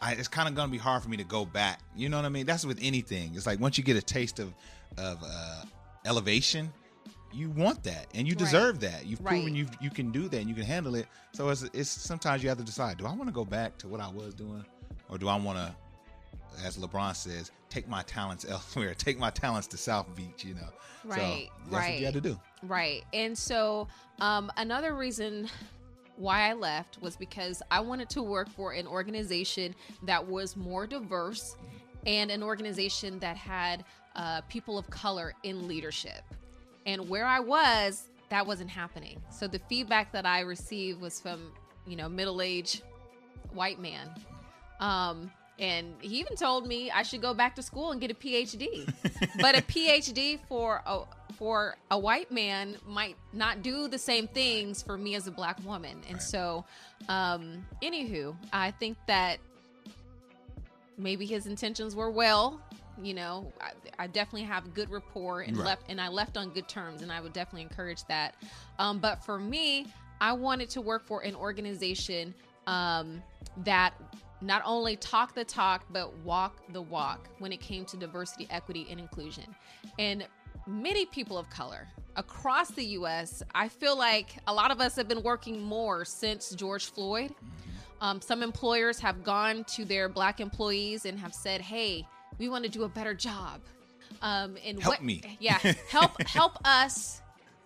I, 0.00 0.12
it's 0.12 0.28
kind 0.28 0.48
of 0.48 0.54
gonna 0.54 0.72
be 0.72 0.78
hard 0.78 1.02
for 1.02 1.08
me 1.08 1.16
to 1.18 1.24
go 1.24 1.44
back. 1.44 1.80
You 1.94 2.08
know 2.08 2.16
what 2.16 2.24
I 2.24 2.30
mean? 2.30 2.46
That's 2.46 2.64
with 2.64 2.78
anything. 2.82 3.32
It's 3.34 3.46
like 3.46 3.60
once 3.60 3.78
you 3.78 3.84
get 3.84 3.96
a 3.96 4.02
taste 4.02 4.38
of 4.38 4.52
of 4.96 5.18
uh, 5.22 5.62
elevation, 6.04 6.72
you 7.32 7.50
want 7.50 7.82
that 7.84 8.06
and 8.14 8.26
you 8.26 8.32
Right. 8.34 8.38
deserve 8.38 8.80
that. 8.80 9.06
You've 9.06 9.22
proven 9.24 9.44
Right. 9.46 9.54
you 9.54 9.66
you 9.80 9.90
can 9.90 10.10
do 10.10 10.28
that 10.28 10.38
and 10.38 10.48
you 10.48 10.54
can 10.54 10.64
handle 10.64 10.94
it. 10.94 11.06
So 11.32 11.48
it's 11.50 11.62
it's 11.74 11.90
sometimes 11.90 12.42
you 12.42 12.48
have 12.48 12.58
to 12.58 12.64
decide: 12.64 12.96
do 12.98 13.06
I 13.06 13.12
want 13.12 13.26
to 13.26 13.32
go 13.34 13.44
back 13.44 13.76
to 13.78 13.88
what 13.88 14.00
I 14.00 14.08
was 14.08 14.34
doing, 14.34 14.64
or 15.08 15.18
do 15.18 15.28
I 15.28 15.36
want 15.36 15.58
to, 15.58 15.74
as 16.64 16.78
LeBron 16.78 17.14
says, 17.14 17.50
take 17.68 17.86
my 17.88 18.02
talents 18.02 18.44
elsewhere, 18.48 18.94
take 18.94 19.18
my 19.18 19.30
talents 19.30 19.66
to 19.68 19.76
South 19.76 20.06
Beach? 20.16 20.44
You 20.44 20.54
know, 20.54 20.68
Right, 21.04 21.18
So 21.18 21.52
that's 21.64 21.70
what 21.72 21.80
right. 21.80 21.98
you 21.98 22.04
had 22.06 22.14
to 22.14 22.20
do. 22.20 22.40
Right. 22.62 23.04
And 23.12 23.36
so 23.36 23.88
um, 24.20 24.50
another 24.56 24.94
reason 24.94 25.48
why 26.16 26.48
I 26.50 26.54
left 26.54 27.00
was 27.00 27.16
because 27.16 27.62
I 27.70 27.78
wanted 27.80 28.08
to 28.10 28.22
work 28.22 28.48
for 28.48 28.72
an 28.72 28.86
organization 28.88 29.74
that 30.02 30.26
was 30.26 30.56
more 30.56 30.86
diverse 30.86 31.56
and 32.06 32.30
an 32.32 32.42
organization 32.42 33.18
that 33.20 33.36
had 33.36 33.84
uh, 34.18 34.42
people 34.48 34.76
of 34.76 34.90
color 34.90 35.32
in 35.44 35.66
leadership. 35.66 36.22
And 36.84 37.08
where 37.08 37.24
I 37.24 37.40
was, 37.40 38.08
that 38.28 38.46
wasn't 38.46 38.68
happening. 38.68 39.22
So 39.30 39.46
the 39.46 39.60
feedback 39.60 40.12
that 40.12 40.26
I 40.26 40.40
received 40.40 41.00
was 41.00 41.20
from, 41.20 41.52
you 41.86 41.96
know, 41.96 42.08
middle 42.08 42.42
aged 42.42 42.82
white 43.54 43.80
man. 43.80 44.10
Um, 44.80 45.30
and 45.58 45.94
he 46.00 46.18
even 46.20 46.36
told 46.36 46.66
me 46.66 46.90
I 46.90 47.02
should 47.02 47.22
go 47.22 47.32
back 47.32 47.56
to 47.56 47.62
school 47.62 47.92
and 47.92 48.00
get 48.00 48.10
a 48.10 48.14
PhD. 48.14 48.92
but 49.40 49.56
a 49.56 49.62
PhD 49.62 50.38
for 50.48 50.82
a 50.84 51.04
for 51.38 51.76
a 51.92 51.98
white 51.98 52.32
man 52.32 52.76
might 52.84 53.14
not 53.32 53.62
do 53.62 53.86
the 53.86 53.98
same 53.98 54.26
things 54.26 54.82
for 54.82 54.98
me 54.98 55.14
as 55.14 55.28
a 55.28 55.30
black 55.30 55.56
woman. 55.64 56.00
And 56.10 56.20
so, 56.20 56.64
um, 57.08 57.64
anywho, 57.80 58.34
I 58.52 58.72
think 58.72 58.98
that 59.06 59.38
maybe 60.96 61.26
his 61.26 61.46
intentions 61.46 61.94
were 61.94 62.10
well. 62.10 62.60
You 63.00 63.14
know, 63.14 63.52
I, 63.60 63.70
I 64.04 64.06
definitely 64.08 64.46
have 64.48 64.74
good 64.74 64.90
rapport 64.90 65.42
and 65.42 65.56
Right. 65.56 65.66
left, 65.66 65.82
and 65.88 66.00
I 66.00 66.08
left 66.08 66.36
on 66.36 66.50
good 66.50 66.68
terms, 66.68 67.02
and 67.02 67.12
I 67.12 67.20
would 67.20 67.32
definitely 67.32 67.62
encourage 67.62 68.04
that. 68.06 68.34
Um, 68.78 68.98
but 68.98 69.24
for 69.24 69.38
me, 69.38 69.86
I 70.20 70.32
wanted 70.32 70.68
to 70.70 70.80
work 70.80 71.06
for 71.06 71.20
an 71.20 71.34
organization 71.36 72.34
um, 72.66 73.22
that 73.58 73.94
not 74.40 74.62
only 74.64 74.94
talk 74.96 75.34
the 75.34 75.44
talk 75.44 75.84
but 75.90 76.16
walk 76.18 76.56
the 76.72 76.82
walk 76.82 77.28
when 77.38 77.52
it 77.52 77.60
came 77.60 77.84
to 77.86 77.96
diversity, 77.96 78.46
equity, 78.50 78.86
and 78.90 79.00
inclusion. 79.00 79.44
And 79.98 80.26
many 80.66 81.06
people 81.06 81.38
of 81.38 81.48
color 81.50 81.88
across 82.16 82.70
the 82.70 82.84
U.S., 82.84 83.42
I 83.54 83.68
feel 83.68 83.96
like 83.96 84.36
a 84.46 84.52
lot 84.52 84.70
of 84.70 84.80
us 84.80 84.96
have 84.96 85.08
been 85.08 85.22
working 85.22 85.62
more 85.62 86.04
since 86.04 86.50
George 86.50 86.86
Floyd. 86.86 87.32
Um, 88.00 88.20
some 88.20 88.42
employers 88.42 89.00
have 89.00 89.24
gone 89.24 89.64
to 89.64 89.84
their 89.84 90.08
black 90.08 90.40
employees 90.40 91.04
and 91.04 91.18
have 91.18 91.34
said, 91.34 91.60
"Hey, 91.60 92.06
we 92.38 92.48
want 92.48 92.64
to 92.64 92.70
do 92.70 92.84
a 92.84 92.88
better 92.88 93.14
job." 93.14 93.60
Um, 94.22 94.56
and 94.64 94.80
Help 94.80 94.94
what, 94.96 95.04
me. 95.04 95.22
yeah, 95.40 95.58
help 95.88 96.20
help 96.22 96.58
us, 96.64 97.20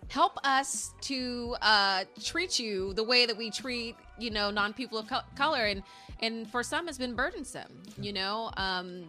help 0.07 0.37
us 0.43 0.93
to 1.01 1.55
uh, 1.61 2.03
treat 2.23 2.59
you 2.59 2.93
the 2.93 3.03
way 3.03 3.25
that 3.25 3.37
we 3.37 3.49
treat 3.49 3.95
you 4.19 4.29
know 4.29 4.51
non 4.51 4.73
people 4.73 4.97
of 4.97 5.07
co- 5.07 5.21
color, 5.35 5.65
and 5.65 5.83
and 6.19 6.49
for 6.49 6.63
some 6.63 6.87
it's 6.87 6.97
been 6.97 7.15
burdensome. 7.15 7.83
You 7.99 8.13
know, 8.13 8.51
um, 8.57 9.05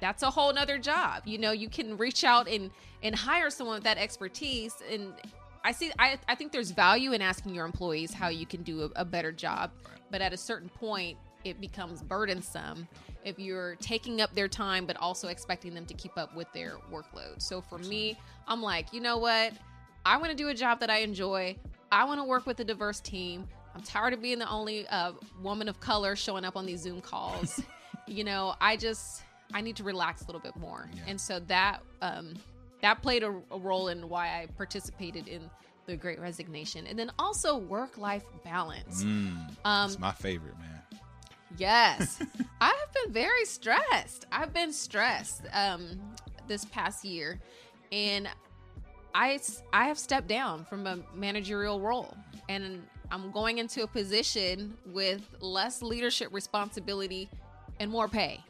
that's 0.00 0.22
a 0.22 0.30
whole 0.30 0.52
nother 0.52 0.78
job. 0.78 1.22
You 1.26 1.38
know, 1.38 1.52
you 1.52 1.68
can 1.68 1.96
reach 1.96 2.24
out 2.24 2.48
and 2.48 2.70
and 3.02 3.14
hire 3.14 3.50
someone 3.50 3.76
with 3.76 3.84
that 3.84 3.98
expertise 3.98 4.74
and. 4.90 5.12
I 5.64 5.72
see. 5.72 5.90
I, 5.98 6.16
I 6.28 6.36
think 6.36 6.52
there's 6.52 6.70
value 6.70 7.10
in 7.12 7.20
asking 7.20 7.52
your 7.52 7.64
employees 7.64 8.14
how 8.14 8.28
you 8.28 8.46
can 8.46 8.62
do 8.62 8.82
a, 8.82 9.00
a 9.00 9.04
better 9.04 9.32
job, 9.32 9.72
but 10.12 10.20
at 10.20 10.32
a 10.32 10.36
certain 10.36 10.68
point, 10.68 11.18
it 11.46 11.60
becomes 11.60 12.02
burdensome 12.02 12.88
if 13.24 13.38
you're 13.38 13.76
taking 13.76 14.20
up 14.20 14.34
their 14.34 14.48
time, 14.48 14.84
but 14.86 14.96
also 14.96 15.28
expecting 15.28 15.74
them 15.74 15.86
to 15.86 15.94
keep 15.94 16.16
up 16.18 16.34
with 16.34 16.52
their 16.52 16.76
workload. 16.92 17.40
So 17.40 17.60
for 17.60 17.78
me, 17.78 18.18
I'm 18.48 18.62
like, 18.62 18.92
you 18.92 19.00
know 19.00 19.18
what? 19.18 19.52
I 20.04 20.16
want 20.18 20.30
to 20.30 20.36
do 20.36 20.48
a 20.48 20.54
job 20.54 20.80
that 20.80 20.90
I 20.90 20.98
enjoy. 20.98 21.56
I 21.90 22.04
want 22.04 22.20
to 22.20 22.24
work 22.24 22.46
with 22.46 22.58
a 22.60 22.64
diverse 22.64 23.00
team. 23.00 23.46
I'm 23.74 23.82
tired 23.82 24.12
of 24.12 24.22
being 24.22 24.38
the 24.38 24.48
only 24.50 24.86
uh, 24.88 25.12
woman 25.42 25.68
of 25.68 25.80
color 25.80 26.16
showing 26.16 26.44
up 26.44 26.56
on 26.56 26.66
these 26.66 26.80
Zoom 26.80 27.00
calls. 27.00 27.60
you 28.06 28.24
know, 28.24 28.54
I 28.60 28.76
just 28.76 29.22
I 29.54 29.60
need 29.60 29.76
to 29.76 29.84
relax 29.84 30.22
a 30.22 30.26
little 30.26 30.40
bit 30.40 30.56
more, 30.56 30.88
Yeah. 30.94 31.02
and 31.06 31.20
so 31.20 31.38
that 31.46 31.80
um, 32.02 32.34
that 32.82 33.02
played 33.02 33.22
a, 33.22 33.32
a 33.50 33.58
role 33.58 33.88
in 33.88 34.08
why 34.08 34.26
I 34.28 34.46
participated 34.56 35.28
in 35.28 35.42
the 35.86 35.96
Great 35.96 36.18
Resignation, 36.20 36.86
and 36.86 36.98
then 36.98 37.10
also 37.18 37.56
work 37.56 37.96
life 37.98 38.24
balance. 38.44 39.04
Mm, 39.04 39.36
Um, 39.64 39.90
it's 39.90 39.98
my 40.00 40.10
favorite, 40.12 40.58
man. 40.58 40.75
Yes. 41.56 42.20
I 42.60 42.66
have 42.66 43.04
been 43.04 43.12
very 43.12 43.44
stressed. 43.44 44.26
I've 44.32 44.52
been 44.52 44.72
stressed 44.72 45.42
um, 45.52 45.98
this 46.48 46.64
past 46.66 47.04
year. 47.04 47.40
And 47.92 48.28
I, 49.14 49.38
I 49.72 49.86
have 49.86 49.98
stepped 49.98 50.28
down 50.28 50.64
from 50.64 50.86
a 50.86 50.98
managerial 51.14 51.80
role. 51.80 52.16
And 52.48 52.82
I'm 53.10 53.30
going 53.30 53.58
into 53.58 53.82
a 53.82 53.86
position 53.86 54.76
with 54.86 55.22
less 55.40 55.82
leadership 55.82 56.28
responsibility 56.32 57.28
and 57.80 57.90
more 57.90 58.08
pay. 58.08 58.40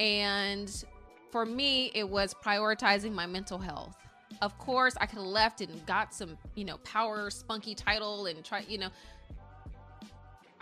And 0.00 0.84
for 1.30 1.46
me, 1.46 1.90
it 1.94 2.08
was 2.08 2.34
prioritizing 2.34 3.12
my 3.12 3.26
mental 3.26 3.58
health. 3.58 3.96
Of 4.40 4.58
course, 4.58 4.94
I 5.00 5.06
could 5.06 5.18
have 5.18 5.26
left 5.26 5.60
and 5.60 5.84
got 5.86 6.12
some, 6.12 6.36
you 6.54 6.64
know, 6.64 6.78
power 6.78 7.30
spunky 7.30 7.74
title 7.74 8.26
and 8.26 8.44
try, 8.44 8.64
you 8.68 8.78
know. 8.78 8.88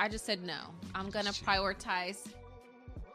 I 0.00 0.08
just 0.08 0.24
said 0.24 0.42
no. 0.42 0.56
I'm 0.94 1.10
going 1.10 1.26
to 1.26 1.32
prioritize 1.32 2.26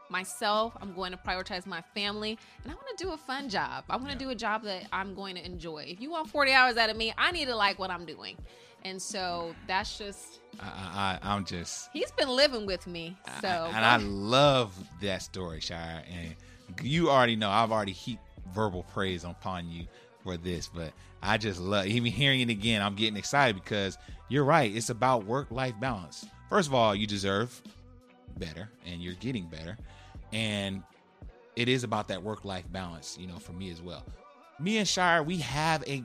myself. 0.08 0.72
I'm 0.80 0.94
going 0.94 1.10
to 1.10 1.18
prioritize 1.18 1.66
my 1.66 1.82
family, 1.96 2.38
and 2.62 2.70
I 2.70 2.76
want 2.76 2.96
to 2.96 3.04
do 3.04 3.10
a 3.10 3.16
fun 3.16 3.48
job. 3.48 3.82
I 3.90 3.96
want 3.96 4.12
to 4.12 4.16
do 4.16 4.30
a 4.30 4.36
job 4.36 4.62
that 4.62 4.84
I'm 4.92 5.12
going 5.12 5.34
to 5.34 5.44
enjoy. 5.44 5.86
If 5.88 6.00
you 6.00 6.12
want 6.12 6.30
40 6.30 6.52
hours 6.52 6.76
out 6.76 6.88
of 6.88 6.96
me, 6.96 7.12
I 7.18 7.32
need 7.32 7.46
to 7.46 7.56
like 7.56 7.80
what 7.80 7.90
I'm 7.90 8.06
doing. 8.06 8.36
And 8.84 9.02
so 9.02 9.52
that's 9.66 9.98
just 9.98 10.38
I, 10.60 11.18
I 11.24 11.34
I'm 11.34 11.44
just 11.44 11.90
he's 11.92 12.12
been 12.12 12.28
living 12.28 12.66
with 12.66 12.86
me. 12.86 13.16
So 13.40 13.48
I, 13.48 13.66
and 13.74 13.84
I 13.84 13.96
love 13.96 14.72
that 15.00 15.22
story, 15.22 15.58
Shira. 15.58 16.04
And 16.08 16.36
you 16.84 17.10
already 17.10 17.34
know 17.34 17.50
I've 17.50 17.72
already 17.72 17.90
heaped 17.90 18.22
verbal 18.54 18.84
praise 18.84 19.24
upon 19.24 19.68
you 19.68 19.86
for 20.22 20.36
this, 20.36 20.68
but 20.68 20.92
I 21.20 21.36
just 21.36 21.58
love 21.58 21.86
even 21.86 22.12
hearing 22.12 22.42
it 22.42 22.48
again. 22.48 22.80
I'm 22.80 22.94
getting 22.94 23.16
excited 23.16 23.60
because 23.60 23.98
you're 24.28 24.44
right. 24.44 24.72
It's 24.72 24.90
about 24.90 25.24
work 25.24 25.50
life 25.50 25.74
balance. 25.80 26.24
First 26.48 26.68
of 26.68 26.74
all, 26.74 26.94
you 26.94 27.06
deserve 27.06 27.60
better, 28.38 28.68
and 28.86 29.02
you're 29.02 29.14
getting 29.14 29.46
better, 29.46 29.76
and 30.32 30.82
it 31.56 31.68
is 31.68 31.84
about 31.84 32.08
that 32.08 32.22
work 32.22 32.44
life 32.44 32.64
balance. 32.70 33.16
You 33.18 33.26
know, 33.26 33.38
for 33.38 33.52
me 33.52 33.70
as 33.70 33.82
well. 33.82 34.04
Me 34.58 34.78
and 34.78 34.88
Shira, 34.88 35.22
we 35.22 35.38
have 35.38 35.82
a 35.86 36.02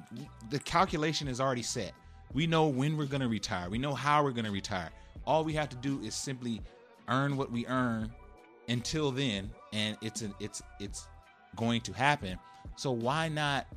the 0.50 0.60
calculation 0.60 1.28
is 1.28 1.40
already 1.40 1.62
set. 1.62 1.94
We 2.34 2.48
know 2.48 2.68
when 2.68 2.98
we're 2.98 3.06
going 3.06 3.22
to 3.22 3.28
retire. 3.28 3.70
We 3.70 3.78
know 3.78 3.94
how 3.94 4.24
we're 4.24 4.32
going 4.32 4.46
to 4.46 4.52
retire. 4.52 4.90
All 5.26 5.44
we 5.44 5.54
have 5.54 5.70
to 5.70 5.76
do 5.78 6.00
is 6.02 6.16
simply 6.16 6.62
earn 7.08 7.38
what 7.38 7.52
we 7.52 7.66
earn 7.68 8.12
until 8.68 9.12
then, 9.12 9.52
and 9.74 9.98
it's 10.02 10.22
an, 10.22 10.34
it's 10.40 10.62
it's 10.80 11.08
going 11.56 11.82
to 11.82 11.94
happen. 11.94 12.38
So 12.78 12.92
why 12.92 13.30
not 13.30 13.68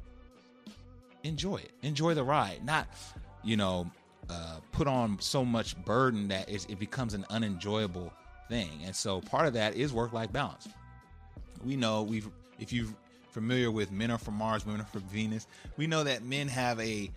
enjoy 1.24 1.56
it? 1.56 1.72
Enjoy 1.82 2.14
the 2.14 2.24
ride, 2.24 2.64
not 2.64 2.86
you 3.42 3.56
know 3.56 3.90
uh, 4.30 4.58
put 4.72 4.86
on 4.86 5.18
so 5.20 5.44
much 5.44 5.76
burden 5.84 6.28
that 6.28 6.48
it 6.48 6.78
becomes 6.78 7.14
an 7.14 7.24
unenjoyable 7.30 8.12
thing. 8.48 8.70
And 8.84 8.94
so 8.94 9.20
part 9.20 9.46
of 9.46 9.54
that 9.54 9.74
is 9.74 9.92
work 9.92 10.12
life 10.12 10.32
balance. 10.32 10.68
We 11.64 11.76
know 11.76 12.02
we've 12.02 12.28
if 12.58 12.72
you're 12.72 12.86
familiar 13.30 13.70
with 13.70 13.90
men 13.90 14.10
are 14.10 14.18
from 14.18 14.34
Mars, 14.34 14.64
women 14.64 14.80
are 14.80 14.86
from 14.86 15.02
Venus. 15.02 15.46
We 15.76 15.86
know 15.86 16.04
that 16.04 16.24
men 16.24 16.48
have 16.48 16.78
a 16.80 17.10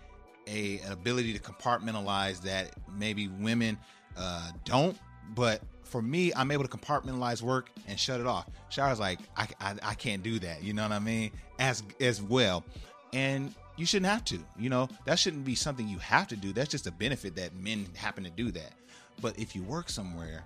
a 0.46 0.80
ability 0.88 1.34
to 1.34 1.38
compartmentalize 1.38 2.40
that 2.42 2.70
maybe 2.96 3.28
women 3.28 3.78
uh, 4.16 4.50
don't. 4.64 4.98
But 5.34 5.60
for 5.84 6.00
me, 6.00 6.32
I'm 6.34 6.50
able 6.50 6.64
to 6.64 6.70
compartmentalize 6.70 7.42
work 7.42 7.70
and 7.86 7.98
shut 7.98 8.20
it 8.20 8.26
off. 8.26 8.46
Shira's 8.70 8.98
like, 8.98 9.20
I, 9.36 9.46
I, 9.60 9.74
I 9.82 9.94
can't 9.94 10.22
do 10.22 10.38
that. 10.38 10.62
You 10.62 10.72
know 10.72 10.82
what 10.82 10.92
I 10.92 10.98
mean? 10.98 11.32
As 11.58 11.82
as 12.00 12.22
well, 12.22 12.64
and 13.12 13.54
you 13.78 13.86
shouldn't 13.86 14.10
have 14.10 14.24
to. 14.26 14.38
You 14.58 14.70
know 14.70 14.88
that 15.04 15.18
shouldn't 15.18 15.44
be 15.44 15.54
something 15.54 15.88
you 15.88 15.98
have 15.98 16.28
to 16.28 16.36
do. 16.36 16.52
That's 16.52 16.70
just 16.70 16.86
a 16.86 16.92
benefit 16.92 17.36
that 17.36 17.54
men 17.54 17.86
happen 17.94 18.24
to 18.24 18.30
do 18.30 18.50
that. 18.52 18.72
But 19.20 19.38
if 19.38 19.56
you 19.56 19.62
work 19.62 19.88
somewhere 19.90 20.44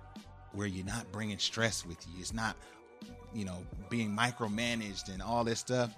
where 0.53 0.67
you're 0.67 0.85
not 0.85 1.11
bringing 1.11 1.37
stress 1.37 1.85
with 1.85 1.97
you, 2.07 2.19
it's 2.19 2.33
not, 2.33 2.55
you 3.33 3.45
know, 3.45 3.63
being 3.89 4.15
micromanaged 4.15 5.11
and 5.11 5.21
all 5.21 5.43
this 5.43 5.59
stuff 5.59 5.95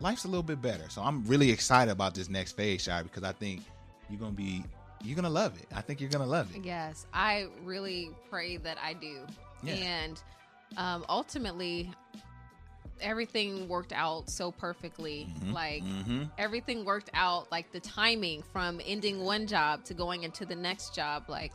life's 0.00 0.24
a 0.24 0.28
little 0.28 0.42
bit 0.42 0.60
better. 0.60 0.88
So 0.88 1.02
I'm 1.02 1.24
really 1.26 1.50
excited 1.50 1.90
about 1.90 2.14
this 2.14 2.28
next 2.28 2.52
phase, 2.52 2.82
Shira, 2.82 3.02
because 3.02 3.22
I 3.22 3.32
think 3.32 3.62
you're 4.10 4.20
gonna 4.20 4.32
be 4.32 4.64
you're 5.02 5.16
gonna 5.16 5.30
love 5.30 5.56
it. 5.60 5.66
I 5.74 5.80
think 5.80 6.00
you're 6.00 6.10
gonna 6.10 6.26
love 6.26 6.54
it. 6.54 6.64
Yes, 6.64 7.06
I 7.12 7.46
really 7.64 8.10
pray 8.30 8.56
that 8.58 8.78
I 8.82 8.94
do. 8.94 9.18
Yeah. 9.62 9.74
And 9.74 10.22
um, 10.76 11.04
ultimately, 11.08 11.90
everything 13.00 13.68
worked 13.68 13.92
out 13.92 14.30
so 14.30 14.50
perfectly. 14.50 15.28
Mm-hmm. 15.38 15.52
Like 15.52 15.82
mm-hmm. 15.82 16.24
everything 16.38 16.84
worked 16.84 17.10
out. 17.14 17.50
Like 17.50 17.72
the 17.72 17.80
timing 17.80 18.42
from 18.52 18.80
ending 18.84 19.24
one 19.24 19.46
job 19.46 19.84
to 19.84 19.94
going 19.94 20.24
into 20.24 20.44
the 20.44 20.56
next 20.56 20.94
job. 20.94 21.24
Like, 21.28 21.52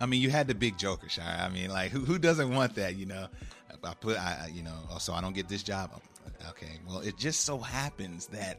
I 0.00 0.06
mean, 0.06 0.20
you 0.20 0.30
had 0.30 0.48
the 0.48 0.54
big 0.54 0.78
joker, 0.78 1.08
Shira. 1.08 1.26
I 1.26 1.48
mean, 1.48 1.70
like 1.70 1.90
who 1.90 2.00
who 2.00 2.18
doesn't 2.18 2.54
want 2.54 2.74
that? 2.76 2.96
You 2.96 3.06
know, 3.06 3.28
I 3.82 3.94
put 3.94 4.18
I 4.18 4.50
you 4.52 4.62
know, 4.62 4.76
oh, 4.92 4.98
so 4.98 5.12
I 5.12 5.20
don't 5.20 5.34
get 5.34 5.48
this 5.48 5.62
job. 5.62 5.90
Okay, 6.50 6.78
well, 6.86 7.00
it 7.00 7.16
just 7.18 7.42
so 7.42 7.58
happens 7.58 8.26
that 8.28 8.58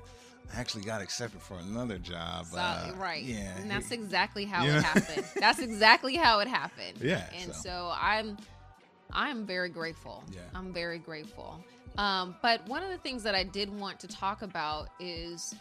I 0.54 0.60
actually 0.60 0.84
got 0.84 1.02
accepted 1.02 1.42
for 1.42 1.58
another 1.58 1.98
job. 1.98 2.48
So, 2.48 2.58
uh, 2.58 2.92
right. 2.98 3.24
Yeah. 3.24 3.56
And 3.58 3.70
that's 3.70 3.92
exactly 3.92 4.46
how 4.46 4.66
it 4.66 4.84
happened. 4.84 5.26
that's 5.40 5.60
exactly 5.60 6.16
how 6.16 6.40
it 6.40 6.48
happened. 6.48 6.98
Yeah. 7.02 7.24
And 7.42 7.54
so, 7.54 7.62
so 7.62 7.92
I'm 7.96 8.38
I'm 9.12 9.46
very 9.46 9.70
grateful. 9.70 10.24
Yeah. 10.32 10.42
I'm 10.54 10.74
very 10.74 11.00
grateful. 11.00 11.64
Um, 12.00 12.36
but 12.42 12.66
one 12.66 12.82
of 12.82 12.90
the 12.90 12.98
things 12.98 13.24
that 13.24 13.36
I 13.36 13.44
did 13.44 13.70
want 13.70 14.00
to 14.00 14.08
talk 14.08 14.42
about 14.42 14.88
is 15.02 15.54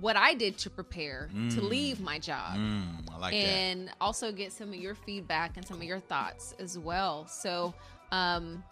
what 0.00 0.16
I 0.16 0.34
did 0.34 0.58
to 0.58 0.70
prepare 0.70 1.30
mm. 1.32 1.54
to 1.54 1.60
leave 1.62 2.00
my 2.00 2.18
job. 2.18 2.56
Mm, 2.56 3.20
like 3.20 3.34
and 3.34 3.86
that. 3.86 3.94
also 4.00 4.32
get 4.32 4.52
some 4.52 4.70
of 4.70 4.74
your 4.74 4.96
feedback 4.96 5.56
and 5.56 5.64
some 5.64 5.76
of 5.76 5.84
your 5.84 6.00
thoughts 6.00 6.56
as 6.58 6.76
well. 6.76 7.28
So, 7.28 7.72
um, 8.10 8.64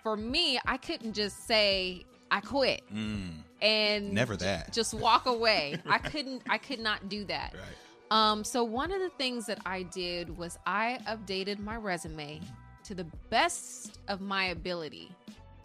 for 0.00 0.16
me, 0.16 0.60
I 0.64 0.76
couldn't 0.76 1.12
just 1.12 1.48
say 1.48 2.04
I 2.30 2.40
quit 2.40 2.82
mm. 2.94 3.32
and 3.60 4.12
never 4.12 4.36
that. 4.36 4.72
Just 4.72 4.94
walk 4.94 5.26
away. 5.26 5.76
I 5.86 5.98
couldn't. 5.98 6.42
I 6.48 6.58
could 6.58 6.80
not 6.80 7.08
do 7.08 7.24
that. 7.24 7.54
Right. 7.66 7.72
Um, 8.08 8.44
so 8.44 8.62
one 8.62 8.92
of 8.92 9.00
the 9.00 9.08
things 9.08 9.46
that 9.46 9.58
I 9.66 9.82
did 9.82 10.38
was 10.38 10.60
I 10.64 11.00
updated 11.08 11.58
my 11.58 11.74
resume 11.74 12.40
to 12.84 12.94
the 12.94 13.02
best 13.30 13.98
of 14.06 14.20
my 14.20 14.44
ability, 14.46 15.10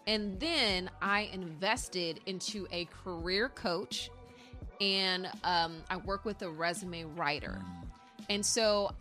and 0.07 0.39
then 0.39 0.89
I 1.01 1.29
invested 1.33 2.19
into 2.25 2.67
a 2.71 2.85
career 2.85 3.49
coach, 3.49 4.09
and 4.79 5.29
um, 5.43 5.77
I 5.89 5.97
work 5.97 6.25
with 6.25 6.41
a 6.41 6.49
resume 6.49 7.03
writer, 7.15 7.61
mm. 7.61 8.25
and 8.29 8.45
so 8.45 8.91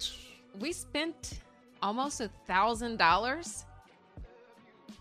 we 0.59 0.73
spent 0.73 1.41
almost 1.83 2.21
a 2.21 2.29
thousand 2.47 2.99
dollars 2.99 3.65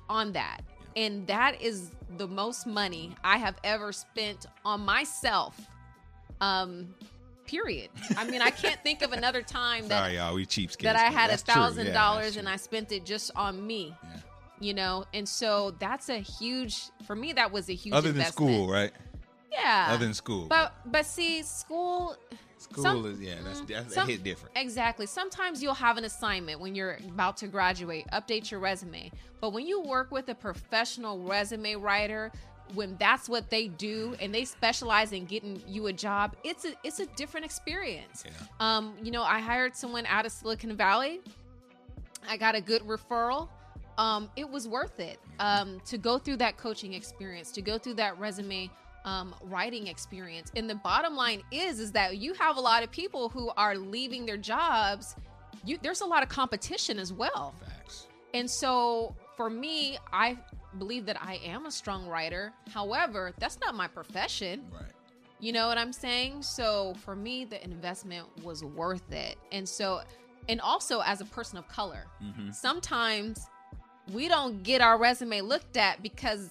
on 0.09 0.33
that. 0.33 0.61
And 0.95 1.27
that 1.27 1.61
is 1.61 1.91
the 2.17 2.27
most 2.27 2.65
money 2.65 3.15
I 3.23 3.37
have 3.37 3.55
ever 3.63 3.91
spent 3.91 4.47
on 4.65 4.81
myself. 4.81 5.59
Um, 6.41 6.93
period. 7.45 7.89
I 8.17 8.25
mean, 8.25 8.41
I 8.41 8.49
can't 8.49 8.81
think 8.83 9.01
of 9.01 9.11
another 9.11 9.41
time 9.41 9.87
that 9.87 9.99
Sorry, 9.99 10.15
y'all, 10.15 10.35
we 10.35 10.45
cheapskates. 10.45 10.83
that 10.83 10.95
I 10.95 11.05
had 11.05 11.31
a 11.31 11.37
thousand 11.37 11.93
dollars 11.93 12.37
and 12.37 12.47
I 12.47 12.55
spent 12.55 12.91
it 12.91 13.05
just 13.05 13.31
on 13.35 13.65
me. 13.65 13.95
Yeah. 14.03 14.19
You 14.59 14.73
know, 14.73 15.05
and 15.13 15.27
so 15.27 15.71
that's 15.79 16.09
a 16.09 16.17
huge 16.17 16.89
for 17.05 17.15
me. 17.15 17.33
That 17.33 17.51
was 17.51 17.69
a 17.69 17.73
huge 17.73 17.93
other 17.93 18.11
than 18.11 18.21
investment. 18.21 18.51
school, 18.51 18.69
right? 18.69 18.91
Yeah, 19.51 19.87
other 19.89 20.05
than 20.05 20.13
school. 20.13 20.47
But 20.47 20.73
but 20.85 21.05
see, 21.05 21.43
school 21.43 22.17
School 22.59 22.83
some, 22.83 23.05
is 23.05 23.21
yeah, 23.21 23.35
that's, 23.41 23.61
that's 23.61 23.93
some, 23.93 24.07
hit 24.07 24.21
different. 24.21 24.57
Exactly. 24.57 25.05
Sometimes 25.05 25.63
you'll 25.63 25.73
have 25.73 25.97
an 25.97 26.03
assignment 26.03 26.59
when 26.59 26.75
you're 26.75 26.97
about 27.07 27.37
to 27.37 27.47
graduate, 27.47 28.05
update 28.11 28.51
your 28.51 28.59
resume. 28.59 29.11
But 29.39 29.53
when 29.53 29.65
you 29.65 29.81
work 29.81 30.11
with 30.11 30.27
a 30.27 30.35
professional 30.35 31.19
resume 31.19 31.75
writer, 31.75 32.33
when 32.73 32.97
that's 32.99 33.29
what 33.29 33.49
they 33.49 33.69
do 33.69 34.13
and 34.19 34.35
they 34.35 34.43
specialize 34.43 35.13
in 35.13 35.23
getting 35.23 35.63
you 35.67 35.87
a 35.87 35.93
job, 35.93 36.35
it's 36.43 36.65
a 36.65 36.73
it's 36.83 36.99
a 36.99 37.05
different 37.15 37.45
experience. 37.45 38.25
Yeah. 38.25 38.31
Um, 38.59 38.93
you 39.01 39.11
know, 39.11 39.23
I 39.23 39.39
hired 39.39 39.73
someone 39.73 40.05
out 40.05 40.25
of 40.25 40.33
Silicon 40.33 40.75
Valley. 40.75 41.21
I 42.27 42.35
got 42.35 42.55
a 42.55 42.61
good 42.61 42.81
referral. 42.81 43.47
Um, 43.99 44.29
it 44.37 44.49
was 44.49 44.65
worth 44.65 45.01
it 45.01 45.19
um, 45.39 45.81
to 45.85 45.97
go 45.97 46.17
through 46.17 46.37
that 46.37 46.55
coaching 46.55 46.93
experience, 46.93 47.51
to 47.51 47.61
go 47.61 47.77
through 47.77 47.95
that 47.95 48.17
resume 48.17 48.71
um, 49.03 49.35
writing 49.43 49.87
experience. 49.87 50.53
And 50.55 50.69
the 50.69 50.75
bottom 50.75 51.17
line 51.17 51.43
is, 51.51 51.81
is 51.81 51.91
that 51.91 52.17
you 52.17 52.33
have 52.35 52.55
a 52.55 52.61
lot 52.61 52.81
of 52.81 52.91
people 52.91 53.27
who 53.27 53.51
are 53.57 53.75
leaving 53.75 54.25
their 54.25 54.37
jobs. 54.37 55.17
You, 55.65 55.77
there's 55.81 55.99
a 55.99 56.05
lot 56.05 56.23
of 56.23 56.29
competition 56.29 56.97
as 56.97 57.11
well. 57.11 57.53
Facts. 57.59 58.07
And 58.33 58.49
so 58.49 59.15
for 59.35 59.49
me, 59.49 59.97
I 60.13 60.37
believe 60.77 61.05
that 61.07 61.21
I 61.21 61.41
am 61.43 61.65
a 61.65 61.71
strong 61.71 62.07
writer. 62.07 62.53
However, 62.73 63.33
that's 63.37 63.59
not 63.59 63.75
my 63.75 63.87
profession. 63.87 64.63
Right. 64.71 64.83
You 65.41 65.51
know 65.51 65.67
what 65.67 65.77
I'm 65.77 65.93
saying? 65.93 66.43
So 66.43 66.93
for 67.03 67.17
me, 67.17 67.43
the 67.43 67.61
investment 67.63 68.27
was 68.45 68.63
worth 68.63 69.11
it. 69.11 69.37
And 69.51 69.67
so, 69.67 70.01
and 70.47 70.61
also 70.61 71.01
as 71.01 71.19
a 71.19 71.25
person 71.25 71.57
of 71.57 71.67
color, 71.67 72.05
mm-hmm. 72.23 72.51
sometimes 72.51 73.49
we 74.13 74.27
don't 74.27 74.63
get 74.63 74.81
our 74.81 74.97
resume 74.97 75.41
looked 75.41 75.77
at 75.77 76.01
because 76.03 76.49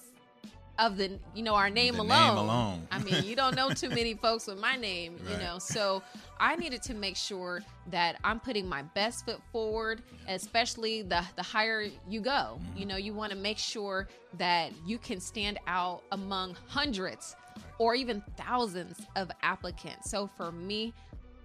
of 0.77 0.95
the 0.95 1.19
you 1.35 1.43
know 1.43 1.55
our 1.55 1.69
name 1.69 1.95
The 1.95 2.01
alone. 2.03 2.27
name 2.35 2.37
alone. 2.37 2.87
I 2.89 2.99
mean, 2.99 3.23
you 3.25 3.35
don't 3.35 3.53
know 3.55 3.69
too 3.71 3.89
many 4.01 4.13
folks 4.13 4.47
with 4.47 4.59
my 4.61 4.77
name, 4.77 5.19
you 5.29 5.35
know. 5.37 5.59
So 5.59 6.01
I 6.39 6.55
needed 6.55 6.81
to 6.83 6.93
make 6.93 7.17
sure 7.17 7.61
that 7.91 8.15
I'm 8.23 8.39
putting 8.39 8.65
my 8.67 8.83
best 8.83 9.25
foot 9.25 9.41
forward, 9.51 10.01
especially 10.29 11.01
the 11.01 11.21
the 11.35 11.43
higher 11.43 11.87
you 12.07 12.21
go. 12.21 12.31
Mm-hmm. 12.61 12.77
You 12.77 12.85
know, 12.85 12.95
you 12.95 13.13
want 13.13 13.31
to 13.33 13.37
make 13.37 13.57
sure 13.57 14.07
that 14.37 14.71
you 14.85 14.97
can 14.97 15.19
stand 15.19 15.59
out 15.67 16.01
among 16.13 16.55
hundreds 16.67 17.35
or 17.77 17.93
even 17.93 18.23
thousands 18.37 19.01
of 19.17 19.29
applicants. 19.41 20.09
So 20.09 20.27
for 20.37 20.49
me, 20.53 20.93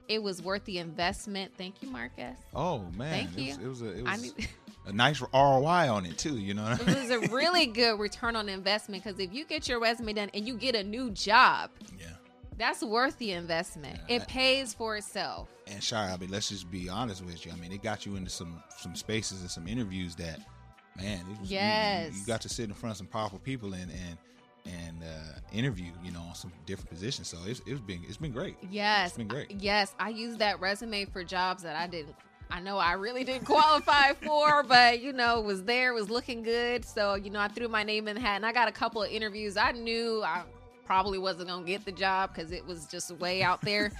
it 0.06 0.22
was 0.22 0.42
worth 0.42 0.64
the 0.64 0.78
investment. 0.78 1.50
Thank 1.58 1.82
you, 1.82 1.88
Marcus. 1.90 2.36
Oh 2.54 2.84
man, 2.96 3.10
Thank 3.26 3.36
it 3.36 3.40
you. 3.40 3.48
was, 3.48 3.58
it 3.58 3.68
was 3.68 3.82
a 3.82 3.98
it 3.98 4.06
I 4.06 4.12
was 4.12 4.22
need- 4.22 4.48
a 4.86 4.92
nice 4.92 5.20
ROI 5.20 5.90
on 5.92 6.06
it 6.06 6.18
too. 6.18 6.38
You 6.38 6.54
know, 6.54 6.64
I 6.64 6.72
it 6.74 6.86
was 6.86 7.10
a 7.10 7.20
really 7.34 7.66
good 7.66 7.98
return 7.98 8.36
on 8.36 8.48
investment 8.48 9.02
because 9.04 9.18
if 9.18 9.32
you 9.32 9.44
get 9.44 9.68
your 9.68 9.80
resume 9.80 10.12
done 10.12 10.30
and 10.34 10.46
you 10.46 10.56
get 10.56 10.74
a 10.74 10.84
new 10.84 11.10
job, 11.10 11.70
yeah. 11.98 12.06
that's 12.58 12.82
worth 12.82 13.18
the 13.18 13.32
investment. 13.32 13.98
Yeah. 14.08 14.16
It 14.16 14.28
pays 14.28 14.74
for 14.74 14.96
itself. 14.96 15.48
And 15.66 15.82
sure, 15.82 15.98
I 15.98 16.16
mean, 16.18 16.30
let's 16.30 16.50
just 16.50 16.70
be 16.70 16.88
honest 16.88 17.24
with 17.24 17.46
you. 17.46 17.52
I 17.52 17.56
mean, 17.56 17.72
it 17.72 17.82
got 17.82 18.04
you 18.04 18.16
into 18.16 18.30
some 18.30 18.62
some 18.76 18.94
spaces 18.94 19.40
and 19.40 19.50
some 19.50 19.66
interviews 19.66 20.14
that, 20.16 20.40
man, 20.96 21.20
it 21.20 21.40
was, 21.40 21.50
you- 21.50 21.56
you, 21.56 21.62
Yes. 21.62 22.18
you, 22.18 22.26
got 22.26 22.40
to 22.42 22.48
sit 22.48 22.68
in 22.68 22.74
front 22.74 22.92
of 22.92 22.96
some 22.98 23.06
powerful 23.06 23.38
people 23.38 23.72
and 23.72 23.90
and 23.90 24.18
and 24.66 25.02
uh, 25.02 25.38
interview, 25.52 25.92
you 26.02 26.10
know, 26.10 26.20
on 26.22 26.34
some 26.34 26.50
different 26.64 26.88
positions. 26.90 27.28
So 27.28 27.38
it's 27.46 27.60
it's 27.66 27.80
been 27.80 28.02
it's 28.06 28.16
been 28.18 28.32
great. 28.32 28.56
Yes. 28.70 29.08
It's 29.08 29.16
been 29.18 29.28
great. 29.28 29.50
Yes, 29.50 29.94
I 29.98 30.10
used 30.10 30.38
that 30.38 30.60
resume 30.60 31.04
for 31.06 31.24
jobs 31.24 31.62
that 31.62 31.76
I 31.76 31.86
didn't 31.86 32.14
I 32.50 32.60
know 32.60 32.78
I 32.78 32.92
really 32.92 33.24
didn't 33.24 33.44
qualify 33.46 34.12
for, 34.14 34.62
but 34.62 35.00
you 35.00 35.12
know, 35.12 35.40
was 35.40 35.64
there, 35.64 35.92
was 35.94 36.08
looking 36.10 36.42
good. 36.42 36.84
So, 36.84 37.14
you 37.14 37.30
know, 37.30 37.40
I 37.40 37.48
threw 37.48 37.68
my 37.68 37.82
name 37.82 38.06
in 38.08 38.14
the 38.16 38.20
hat 38.20 38.36
and 38.36 38.46
I 38.46 38.52
got 38.52 38.68
a 38.68 38.72
couple 38.72 39.02
of 39.02 39.10
interviews. 39.10 39.56
I 39.56 39.72
knew 39.72 40.22
I 40.24 40.42
probably 40.86 41.18
wasn't 41.18 41.48
going 41.48 41.64
to 41.64 41.66
get 41.70 41.84
the 41.86 41.92
job 41.92 42.34
cuz 42.34 42.52
it 42.52 42.64
was 42.66 42.86
just 42.86 43.10
way 43.12 43.42
out 43.42 43.60
there. 43.62 43.90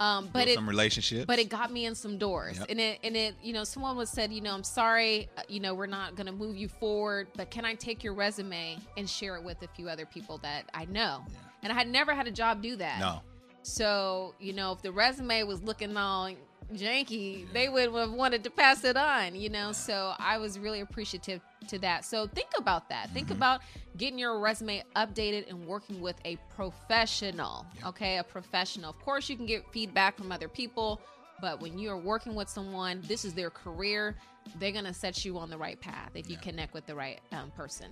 Um, 0.00 0.28
but 0.32 0.48
it 0.48 0.56
some 0.56 0.68
relationships. 0.68 1.26
but 1.26 1.38
it 1.38 1.48
got 1.48 1.70
me 1.72 1.86
in 1.86 1.94
some 1.94 2.18
doors 2.18 2.58
Yep. 2.58 2.66
and 2.70 2.80
it 2.80 2.98
and 3.04 3.16
it 3.16 3.36
you 3.40 3.52
know 3.52 3.62
someone 3.62 3.96
was 3.96 4.10
said 4.10 4.32
you 4.32 4.40
know 4.40 4.52
i'm 4.52 4.64
sorry 4.64 5.28
uh, 5.38 5.42
you 5.48 5.60
know 5.60 5.74
we're 5.74 5.86
not 5.86 6.16
going 6.16 6.26
to 6.26 6.32
move 6.32 6.56
you 6.56 6.66
forward 6.66 7.28
but 7.36 7.50
can 7.52 7.64
i 7.64 7.74
take 7.74 8.02
your 8.02 8.14
resume 8.14 8.78
and 8.96 9.08
share 9.08 9.36
it 9.36 9.44
with 9.44 9.62
a 9.62 9.68
few 9.68 9.88
other 9.88 10.04
people 10.04 10.38
that 10.38 10.64
i 10.74 10.86
know 10.86 11.22
Yeah. 11.28 11.36
and 11.62 11.72
i 11.72 11.76
had 11.76 11.86
never 11.88 12.14
had 12.14 12.26
a 12.26 12.32
job 12.32 12.62
do 12.62 12.74
that 12.76 12.98
no, 12.98 13.20
so 13.62 14.34
you 14.40 14.52
know 14.52 14.72
if 14.72 14.82
the 14.82 14.90
resume 14.90 15.44
was 15.44 15.62
looking 15.62 15.96
all 15.96 16.28
janky. 16.74 17.46
They 17.52 17.68
would 17.68 17.92
have 17.94 18.12
wanted 18.12 18.44
to 18.44 18.50
pass 18.50 18.84
it 18.84 18.96
on 18.96 19.34
you 19.34 19.48
know? 19.48 19.72
So 19.72 20.14
i 20.18 20.38
was 20.38 20.58
really 20.58 20.80
appreciative 20.80 21.40
to 21.68 21.78
that. 21.78 22.04
So 22.04 22.26
think 22.26 22.48
about 22.58 22.88
that. 22.88 23.10
Think 23.10 23.28
Mm-hmm. 23.28 23.36
about 23.36 23.60
getting 23.96 24.18
your 24.18 24.38
resume 24.40 24.82
updated 24.96 25.48
and 25.48 25.64
working 25.66 26.00
with 26.00 26.16
a 26.24 26.36
professional 26.56 27.64
okay? 27.86 28.18
A 28.18 28.24
professional. 28.24 28.90
Of 28.90 28.98
course 29.00 29.28
you 29.28 29.36
can 29.36 29.46
get 29.46 29.64
feedback 29.72 30.16
from 30.16 30.32
other 30.32 30.48
people 30.48 31.00
but 31.40 31.60
when 31.60 31.78
you 31.78 31.90
are 31.90 31.96
working 31.98 32.34
with 32.34 32.48
someone 32.48 33.02
this 33.08 33.24
is 33.24 33.34
their 33.34 33.50
career 33.50 34.14
they're 34.58 34.72
going 34.72 34.84
to 34.84 34.92
set 34.94 35.24
you 35.24 35.38
on 35.38 35.50
the 35.50 35.56
right 35.56 35.80
path 35.80 36.10
if 36.14 36.28
you 36.28 36.36
connect 36.36 36.74
with 36.74 36.84
the 36.86 36.94
right 36.94 37.20
um, 37.32 37.50
person. 37.56 37.86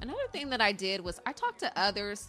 Another 0.00 0.26
thing 0.32 0.50
that 0.50 0.60
i 0.60 0.72
did 0.72 1.00
was 1.00 1.20
i 1.26 1.32
talked 1.32 1.60
to 1.60 1.72
others 1.78 2.28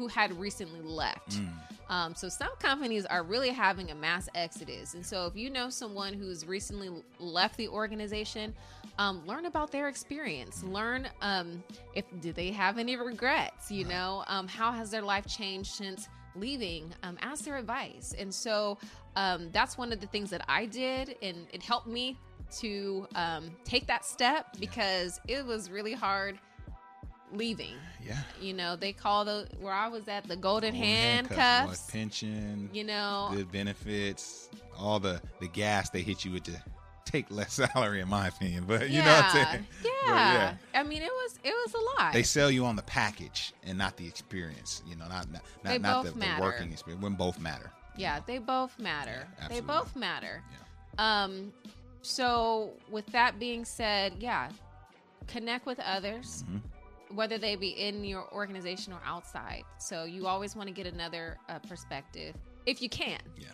who 0.00 0.08
had 0.08 0.32
recently 0.40 0.80
left 0.80 1.32
Mm. 1.32 1.52
um, 1.90 2.14
so 2.14 2.30
some 2.30 2.56
companies 2.58 3.04
are 3.04 3.22
really 3.22 3.50
having 3.50 3.90
a 3.90 3.94
mass 3.94 4.30
exodus, 4.34 4.94
and 4.94 5.04
so 5.04 5.26
if 5.26 5.36
you 5.36 5.50
know 5.50 5.68
someone 5.68 6.14
who's 6.14 6.46
recently 6.46 6.88
left 7.18 7.58
the 7.58 7.68
organization, 7.68 8.54
um, 8.98 9.22
learn 9.26 9.44
about 9.44 9.70
their 9.70 9.88
experience. 9.88 10.62
Learn 10.64 11.06
um, 11.20 11.62
if 11.94 12.04
do 12.20 12.32
they 12.32 12.50
have 12.50 12.78
any 12.78 12.96
regrets. 12.96 13.70
You 13.70 13.84
know, 13.84 14.24
um, 14.26 14.48
how 14.48 14.72
has 14.72 14.90
their 14.90 15.02
life 15.02 15.26
changed 15.26 15.72
since 15.72 16.08
leaving? 16.34 16.94
Um, 17.02 17.18
ask 17.20 17.44
their 17.44 17.58
advice, 17.58 18.14
and 18.18 18.32
so 18.32 18.78
um, 19.16 19.50
that's 19.52 19.76
one 19.76 19.92
of 19.92 20.00
the 20.00 20.06
things 20.06 20.30
that 20.30 20.44
I 20.48 20.64
did, 20.64 21.16
and 21.20 21.36
it 21.52 21.62
helped 21.62 21.88
me 21.88 22.16
to 22.60 23.06
um, 23.14 23.50
take 23.64 23.86
that 23.86 24.04
step 24.04 24.46
because 24.58 25.20
it 25.28 25.44
was 25.44 25.70
really 25.70 25.92
hard 25.92 26.38
leaving. 27.32 27.74
yeah. 28.04 28.18
You 28.40 28.52
know, 28.54 28.76
they 28.76 28.92
call 28.92 29.24
the 29.24 29.46
where 29.60 29.72
I 29.72 29.88
was 29.88 30.08
at 30.08 30.24
the 30.28 30.36
golden, 30.36 30.72
Golden 30.72 30.74
handcuffs. 30.74 31.86
boy, 31.86 31.92
pension, 31.92 32.68
you 32.72 32.84
know, 32.84 33.30
good 33.32 33.50
benefits, 33.52 34.48
all 34.78 34.98
the 35.00 35.20
the 35.40 35.48
gas 35.48 35.90
they 35.90 36.02
hit 36.02 36.24
you 36.24 36.32
with 36.32 36.44
to 36.44 36.62
take 37.04 37.30
less 37.30 37.52
salary, 37.72 38.00
in 38.00 38.08
my 38.08 38.28
opinion. 38.28 38.64
But 38.66 38.88
you 38.90 38.98
yeah, 38.98 39.04
know 39.04 39.12
what 39.16 39.24
I'm 39.34 39.46
saying? 39.52 39.66
Yeah. 40.06 40.32
Yeah. 40.32 40.54
I 40.80 40.82
mean, 40.82 41.02
it 41.02 41.10
was 41.10 41.38
it 41.44 41.52
was 41.52 41.74
a 41.74 42.02
lot. 42.02 42.12
They 42.12 42.22
sell 42.22 42.50
you 42.50 42.64
on 42.64 42.74
the 42.76 42.82
package 42.82 43.52
and 43.64 43.76
not 43.78 43.96
the 43.96 44.06
experience. 44.06 44.82
You 44.88 44.96
know, 44.96 45.06
not 45.08 45.30
not 45.30 45.42
They 45.62 45.78
not, 45.78 46.04
the, 46.04 46.12
the 46.12 46.26
working 46.40 46.72
experience. 46.72 47.02
When 47.02 47.14
both 47.14 47.38
matter. 47.38 47.70
yeah, 47.96 48.20
they 48.26 48.38
both 48.38 48.78
matter. 48.78 49.26
Yeah, 49.40 49.48
they 49.48 49.60
both 49.60 49.94
matter. 49.94 50.42
Yeah. 50.98 51.24
Um, 51.24 51.52
so 52.02 52.70
with 52.90 53.06
that 53.08 53.38
being 53.38 53.64
said, 53.66 54.14
yeah, 54.20 54.48
connect 55.26 55.66
with 55.66 55.78
others. 55.80 56.44
Mhm. 56.50 56.60
Whether 57.14 57.38
they 57.38 57.56
be 57.56 57.68
in 57.70 58.04
your 58.04 58.32
organization 58.32 58.92
or 58.92 59.00
outside, 59.04 59.64
so 59.78 60.04
you 60.04 60.26
always 60.26 60.54
want 60.54 60.68
to 60.68 60.74
get 60.74 60.86
another 60.86 61.38
uh, 61.48 61.58
perspective 61.60 62.34
if 62.66 62.80
you 62.80 62.88
can. 62.88 63.20
Yeah. 63.36 63.48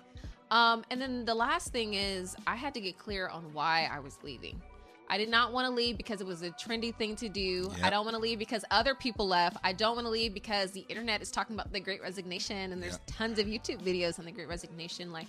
Um, 0.51 0.85
and 0.91 1.01
then 1.01 1.25
the 1.25 1.35
last 1.35 1.73
thing 1.73 1.95
is, 1.95 2.37
I 2.47 2.55
had 2.57 2.75
to 2.75 2.81
get 2.81 2.99
clear 2.99 3.29
on 3.29 3.53
why 3.53 3.89
I 3.91 3.99
was 4.01 4.19
leaving. 4.23 4.61
I 5.09 5.19
did 5.19 5.29
not 5.29 5.53
want 5.53 5.67
to 5.67 5.73
leave 5.73 5.97
because 5.97 6.21
it 6.21 6.27
was 6.27 6.43
a 6.43 6.51
trendy 6.51 6.95
thing 6.95 7.15
to 7.17 7.29
do. 7.29 7.71
I 7.83 7.91
don't 7.91 8.05
want 8.05 8.17
to 8.17 8.21
leave 8.21 8.39
because 8.41 8.65
other 8.73 8.95
people 8.95 9.27
left. 9.29 9.57
I 9.63 9.73
don't 9.73 9.95
want 9.95 10.05
to 10.07 10.11
leave 10.11 10.35
because 10.35 10.73
the 10.73 10.85
internet 10.89 11.23
is 11.23 11.31
talking 11.31 11.55
about 11.55 11.73
the 11.73 11.79
great 11.81 12.03
resignation 12.03 12.73
and 12.73 12.83
there's 12.83 12.95
Yep. 12.95 13.03
tons 13.07 13.39
of 13.39 13.47
YouTube 13.47 13.83
videos 13.83 14.19
on 14.19 14.25
the 14.25 14.33
great 14.33 14.49
resignation. 14.49 15.13
Like, 15.13 15.29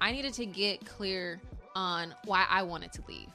I 0.00 0.10
needed 0.10 0.34
to 0.34 0.46
get 0.46 0.84
clear 0.84 1.40
on 1.76 2.14
why 2.24 2.44
I 2.50 2.62
wanted 2.64 2.92
to 2.94 3.02
leave. 3.06 3.28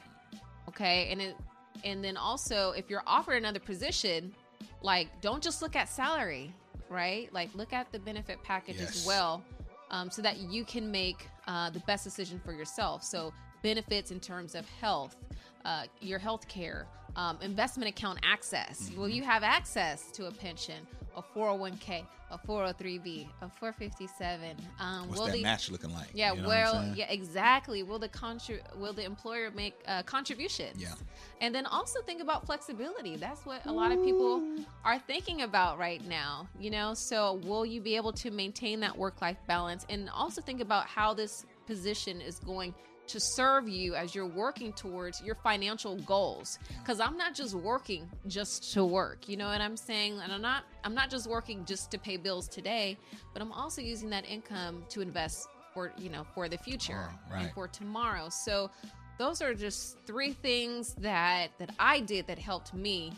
Okay. 0.68 1.08
And 1.10 1.22
it, 1.22 1.36
and 1.84 2.02
then 2.02 2.16
also, 2.16 2.72
if 2.72 2.88
you're 2.88 3.02
offered 3.06 3.34
another 3.34 3.60
position, 3.60 4.34
like, 4.82 5.08
don't 5.20 5.42
just 5.42 5.62
look 5.62 5.76
at 5.76 5.88
salary, 5.88 6.54
right? 6.88 7.32
Like, 7.32 7.54
look 7.54 7.72
at 7.72 7.90
the 7.92 7.98
benefit 7.98 8.42
package 8.42 8.80
as 8.80 9.04
well 9.06 9.42
um, 9.90 10.10
so 10.10 10.22
that 10.22 10.38
you 10.38 10.64
can 10.64 10.90
make 10.90 11.28
uh, 11.46 11.70
the 11.70 11.80
best 11.80 12.04
decision 12.04 12.40
for 12.44 12.52
yourself. 12.52 13.02
So, 13.02 13.32
benefits 13.62 14.10
in 14.10 14.20
terms 14.20 14.54
of 14.54 14.68
health, 14.80 15.16
uh, 15.64 15.84
your 16.00 16.18
health 16.18 16.46
care, 16.48 16.86
um, 17.16 17.38
investment 17.42 17.88
account 17.88 18.20
access. 18.22 18.88
Mm-hmm. 18.88 19.00
Will 19.00 19.08
you 19.08 19.22
have 19.22 19.42
access 19.42 20.10
to 20.12 20.26
a 20.26 20.30
pension, 20.30 20.86
a 21.18 21.38
401k, 21.38 22.04
a 22.30 22.38
403b, 22.38 23.26
a 23.42 23.48
457? 23.48 24.56
Um, 24.78 25.08
What's 25.08 25.18
will 25.18 25.26
that 25.26 25.32
the, 25.32 25.42
match 25.42 25.70
looking 25.70 25.92
like? 25.92 26.08
yeah, 26.14 26.32
You 26.32 26.42
know 26.42 26.48
well, 26.48 26.92
yeah, 26.94 27.10
exactly. 27.10 27.82
Will 27.82 27.98
the 27.98 28.08
contri- 28.08 28.62
will 28.76 28.92
the 28.92 29.04
employer 29.04 29.50
make 29.50 29.74
uh, 29.86 30.02
contributions? 30.04 30.80
Yeah. 30.80 30.94
And 31.40 31.54
then 31.54 31.66
also 31.66 32.00
think 32.02 32.22
about 32.22 32.46
flexibility. 32.46 33.16
That's 33.16 33.44
what 33.44 33.64
a 33.66 33.72
lot 33.72 33.92
of 33.92 34.02
people 34.04 34.42
are 34.84 34.98
thinking 34.98 35.42
about 35.42 35.78
right 35.78 36.06
now. 36.06 36.48
You 36.58 36.70
know, 36.70 36.94
so 36.94 37.40
will 37.44 37.66
you 37.66 37.80
be 37.80 37.96
able 37.96 38.12
to 38.12 38.30
maintain 38.30 38.80
that 38.80 38.96
work 38.96 39.20
life 39.20 39.38
balance? 39.46 39.86
And 39.88 40.08
also 40.10 40.40
think 40.40 40.60
about 40.60 40.86
how 40.86 41.14
this 41.14 41.46
position 41.66 42.20
is 42.20 42.38
going 42.38 42.74
to 43.08 43.20
serve 43.20 43.68
you 43.68 43.94
as 43.94 44.14
you're 44.14 44.26
working 44.26 44.72
towards 44.72 45.22
your 45.22 45.34
financial 45.34 45.96
goals. 46.02 46.58
Because 46.80 47.00
i'm 47.00 47.16
not 47.16 47.34
just 47.34 47.54
working 47.54 48.08
just 48.26 48.72
to 48.74 48.84
work. 48.84 49.28
You 49.28 49.36
know 49.36 49.48
what 49.48 49.60
i'm 49.60 49.76
saying? 49.76 50.20
And 50.22 50.32
i'm 50.32 50.42
not 50.42 50.64
i'm 50.84 50.94
not 50.94 51.10
just 51.10 51.26
working 51.28 51.64
just 51.64 51.90
to 51.90 51.98
pay 51.98 52.16
bills 52.16 52.48
today 52.48 52.96
but 53.32 53.42
i'm 53.42 53.52
also 53.52 53.80
using 53.82 54.10
that 54.10 54.24
income 54.28 54.84
to 54.90 55.00
invest 55.00 55.48
for 55.74 55.92
you 55.98 56.08
know 56.10 56.24
for 56.34 56.48
the 56.48 56.58
future 56.58 57.08
Tomorrow, 57.26 57.42
and 57.42 57.52
for 57.52 57.68
tomorrow. 57.68 58.28
So 58.28 58.70
those 59.18 59.42
are 59.42 59.52
just 59.54 59.98
three 60.06 60.32
things 60.32 60.94
that 61.00 61.48
that 61.58 61.70
i 61.78 62.00
did 62.00 62.26
that 62.28 62.38
helped 62.38 62.72
me 62.74 63.12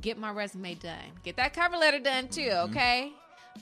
get 0.00 0.18
my 0.18 0.30
resume 0.30 0.74
done. 0.74 1.12
Get 1.22 1.36
that 1.36 1.52
cover 1.54 1.76
letter 1.76 1.98
done 2.00 2.28
too 2.28 2.42
Mm-hmm. 2.42 2.72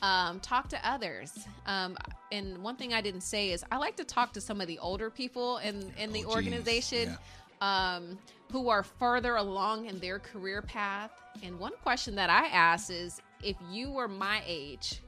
Um, 0.00 0.40
talk 0.40 0.68
to 0.68 0.88
others. 0.88 1.46
Um, 1.66 1.96
and 2.32 2.58
one 2.62 2.76
thing 2.76 2.94
i 2.94 3.00
didn't 3.00 3.20
say 3.20 3.50
is 3.50 3.62
i 3.70 3.76
like 3.76 3.94
to 3.96 4.04
talk 4.04 4.32
to 4.32 4.40
some 4.40 4.60
of 4.60 4.66
the 4.66 4.78
older 4.78 5.10
people 5.10 5.58
in 5.58 5.92
in 5.98 6.12
the 6.12 6.24
OGs, 6.24 6.34
organization 6.34 7.16
um, 7.60 8.18
who 8.50 8.68
are 8.68 8.82
further 8.82 9.36
along 9.36 9.86
in 9.86 9.98
their 10.00 10.18
career 10.18 10.60
path. 10.62 11.10
And 11.42 11.58
one 11.60 11.72
question 11.82 12.14
that 12.16 12.30
i 12.30 12.46
ask 12.46 12.90
is 12.90 13.20
if 13.42 13.56
you 13.70 13.90
were 13.90 14.08
my 14.08 14.42
age 14.46 15.00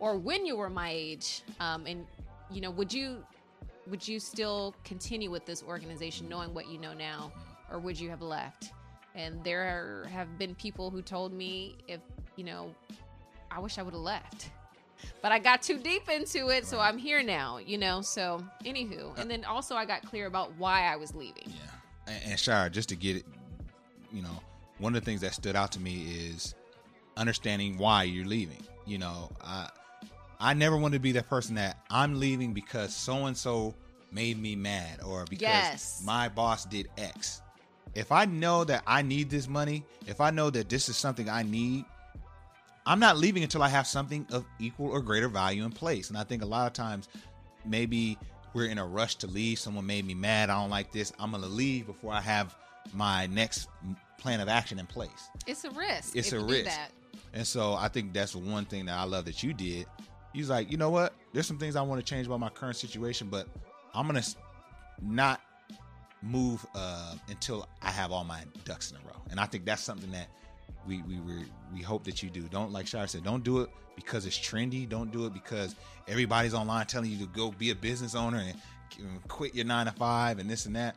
or 0.00 0.18
when 0.18 0.44
you 0.44 0.56
were 0.56 0.70
my 0.70 0.90
age 0.90 1.42
um, 1.60 1.86
and 1.86 2.06
you 2.50 2.60
know 2.60 2.70
would 2.70 2.92
you 2.92 3.24
would 3.86 4.06
you 4.06 4.18
still 4.18 4.74
continue 4.84 5.30
with 5.30 5.46
this 5.46 5.62
organization 5.62 6.28
knowing 6.28 6.52
what 6.54 6.68
you 6.68 6.78
know 6.78 6.94
now 6.94 7.30
or 7.70 7.78
would 7.78 7.98
you 7.98 8.10
have 8.10 8.22
left? 8.22 8.72
And 9.14 9.42
there 9.44 10.06
have 10.10 10.38
been 10.38 10.54
people 10.54 10.90
who 10.90 11.02
told 11.02 11.32
me 11.32 11.76
if 11.86 12.00
you 12.36 12.44
know 12.44 12.74
i 13.54 13.60
wish 13.60 13.78
i 13.78 13.82
would 13.82 13.94
have 13.94 14.02
left 14.02 14.50
but 15.22 15.32
i 15.32 15.38
got 15.38 15.62
too 15.62 15.78
deep 15.78 16.08
into 16.08 16.48
it 16.48 16.66
so 16.66 16.78
i'm 16.80 16.98
here 16.98 17.22
now 17.22 17.58
you 17.58 17.78
know 17.78 18.00
so 18.00 18.42
anywho 18.64 19.10
uh, 19.16 19.20
and 19.20 19.30
then 19.30 19.44
also 19.44 19.74
i 19.74 19.84
got 19.84 20.02
clear 20.04 20.26
about 20.26 20.52
why 20.56 20.82
i 20.92 20.96
was 20.96 21.14
leaving 21.14 21.44
Yeah. 21.46 22.12
And, 22.12 22.22
and 22.32 22.38
Shira, 22.40 22.68
just 22.68 22.88
to 22.90 22.96
get 22.96 23.16
it, 23.16 23.24
you 24.12 24.20
know, 24.22 24.38
one 24.78 24.94
of 24.94 25.02
the 25.02 25.04
things 25.06 25.22
that 25.22 25.32
stood 25.32 25.56
out 25.56 25.72
to 25.72 25.80
me 25.80 26.02
is 26.02 26.54
understanding 27.16 27.78
why 27.78 28.02
you're 28.02 28.26
leaving. 28.26 28.62
You 28.86 28.98
know, 28.98 29.30
I 29.42 29.70
I 30.40 30.52
never 30.52 30.76
want 30.76 30.92
to 30.94 31.00
be 31.00 31.12
that 31.12 31.28
person 31.28 31.54
that 31.54 31.78
I'm 31.90 32.20
leaving 32.20 32.52
because 32.52 32.94
so 32.94 33.24
and 33.26 33.36
so 33.36 33.74
made 34.12 34.38
me 34.40 34.54
mad 34.54 35.00
or 35.02 35.24
because 35.30 35.40
Yes. 35.40 36.02
my 36.04 36.28
boss 36.28 36.64
did 36.66 36.88
X. 36.98 37.40
If 37.94 38.12
I 38.12 38.26
know 38.26 38.64
that 38.64 38.82
I 38.86 39.00
need 39.02 39.30
this 39.30 39.48
money, 39.48 39.84
if 40.06 40.20
I 40.20 40.30
know 40.30 40.50
that 40.50 40.68
this 40.68 40.88
is 40.90 40.96
something 40.98 41.30
I 41.30 41.42
need, 41.42 41.86
I'm 42.86 43.00
not 43.00 43.16
leaving 43.16 43.42
until 43.42 43.62
I 43.62 43.68
have 43.68 43.86
something 43.86 44.26
of 44.30 44.44
equal 44.58 44.88
or 44.90 45.00
greater 45.00 45.28
value 45.28 45.64
in 45.64 45.72
place. 45.72 46.10
And 46.10 46.18
I 46.18 46.24
think 46.24 46.42
a 46.42 46.46
lot 46.46 46.66
of 46.66 46.72
times 46.72 47.08
maybe 47.64 48.18
we're 48.52 48.66
in 48.66 48.78
a 48.78 48.86
rush 48.86 49.16
to 49.16 49.26
leave. 49.26 49.58
Someone 49.58 49.86
made 49.86 50.06
me 50.06 50.14
mad. 50.14 50.50
I 50.50 50.60
don't 50.60 50.70
like 50.70 50.92
this. 50.92 51.12
I'm 51.18 51.30
going 51.30 51.42
to 51.42 51.48
leave 51.48 51.86
before 51.86 52.12
I 52.12 52.20
have 52.20 52.54
my 52.92 53.26
next 53.26 53.68
plan 54.18 54.40
of 54.40 54.48
action 54.48 54.78
in 54.78 54.86
place. 54.86 55.30
It's 55.46 55.64
a 55.64 55.70
risk. 55.70 56.14
It's 56.14 56.32
a 56.32 56.40
risk. 56.40 56.66
that. 56.66 56.90
And 57.32 57.46
so 57.46 57.74
I 57.74 57.88
think 57.88 58.12
that's 58.12 58.34
one 58.36 58.64
thing 58.64 58.86
that 58.86 58.96
I 58.96 59.04
love 59.04 59.24
that 59.24 59.42
you 59.42 59.54
did. 59.54 59.86
He's 60.32 60.50
like, 60.50 60.70
you 60.70 60.76
know 60.76 60.90
what? 60.90 61.14
There's 61.32 61.46
some 61.46 61.58
things 61.58 61.76
I 61.76 61.82
want 61.82 62.04
to 62.04 62.04
change 62.04 62.26
about 62.26 62.40
my 62.40 62.48
current 62.48 62.76
situation, 62.76 63.28
but 63.30 63.48
I'm 63.94 64.06
gonna 64.06 64.22
not 65.00 65.40
move 66.22 66.64
uh, 66.74 67.14
until 67.28 67.68
I 67.82 67.90
have 67.90 68.12
all 68.12 68.24
my 68.24 68.42
ducks 68.64 68.90
in 68.90 68.96
a 68.96 69.00
row. 69.00 69.20
And 69.30 69.38
I 69.38 69.46
think 69.46 69.64
that's 69.64 69.82
something 69.82 70.10
that 70.12 70.28
we 70.86 71.02
we 71.02 71.18
we, 71.20 71.44
we 71.72 71.82
hope 71.82 72.04
that 72.04 72.22
you 72.22 72.30
do. 72.30 72.42
Don't 72.42 72.72
like 72.72 72.86
Shira 72.86 73.08
said, 73.08 73.24
don't 73.24 73.42
do 73.44 73.60
it 73.62 73.70
because 73.96 74.26
it's 74.26 74.38
trendy. 74.38 74.88
Don't 74.88 75.10
do 75.12 75.26
it 75.26 75.32
because 75.34 75.74
everybody's 76.08 76.54
online 76.54 76.86
telling 76.86 77.10
you 77.10 77.18
to 77.18 77.26
go 77.26 77.50
be 77.52 77.70
a 77.70 77.74
business 77.74 78.14
owner 78.14 78.38
and 78.38 79.28
quit 79.28 79.54
your 79.54 79.64
nine 79.64 79.86
to 79.86 79.92
five 79.92 80.38
and 80.38 80.48
this 80.48 80.66
and 80.66 80.76
that. 80.76 80.96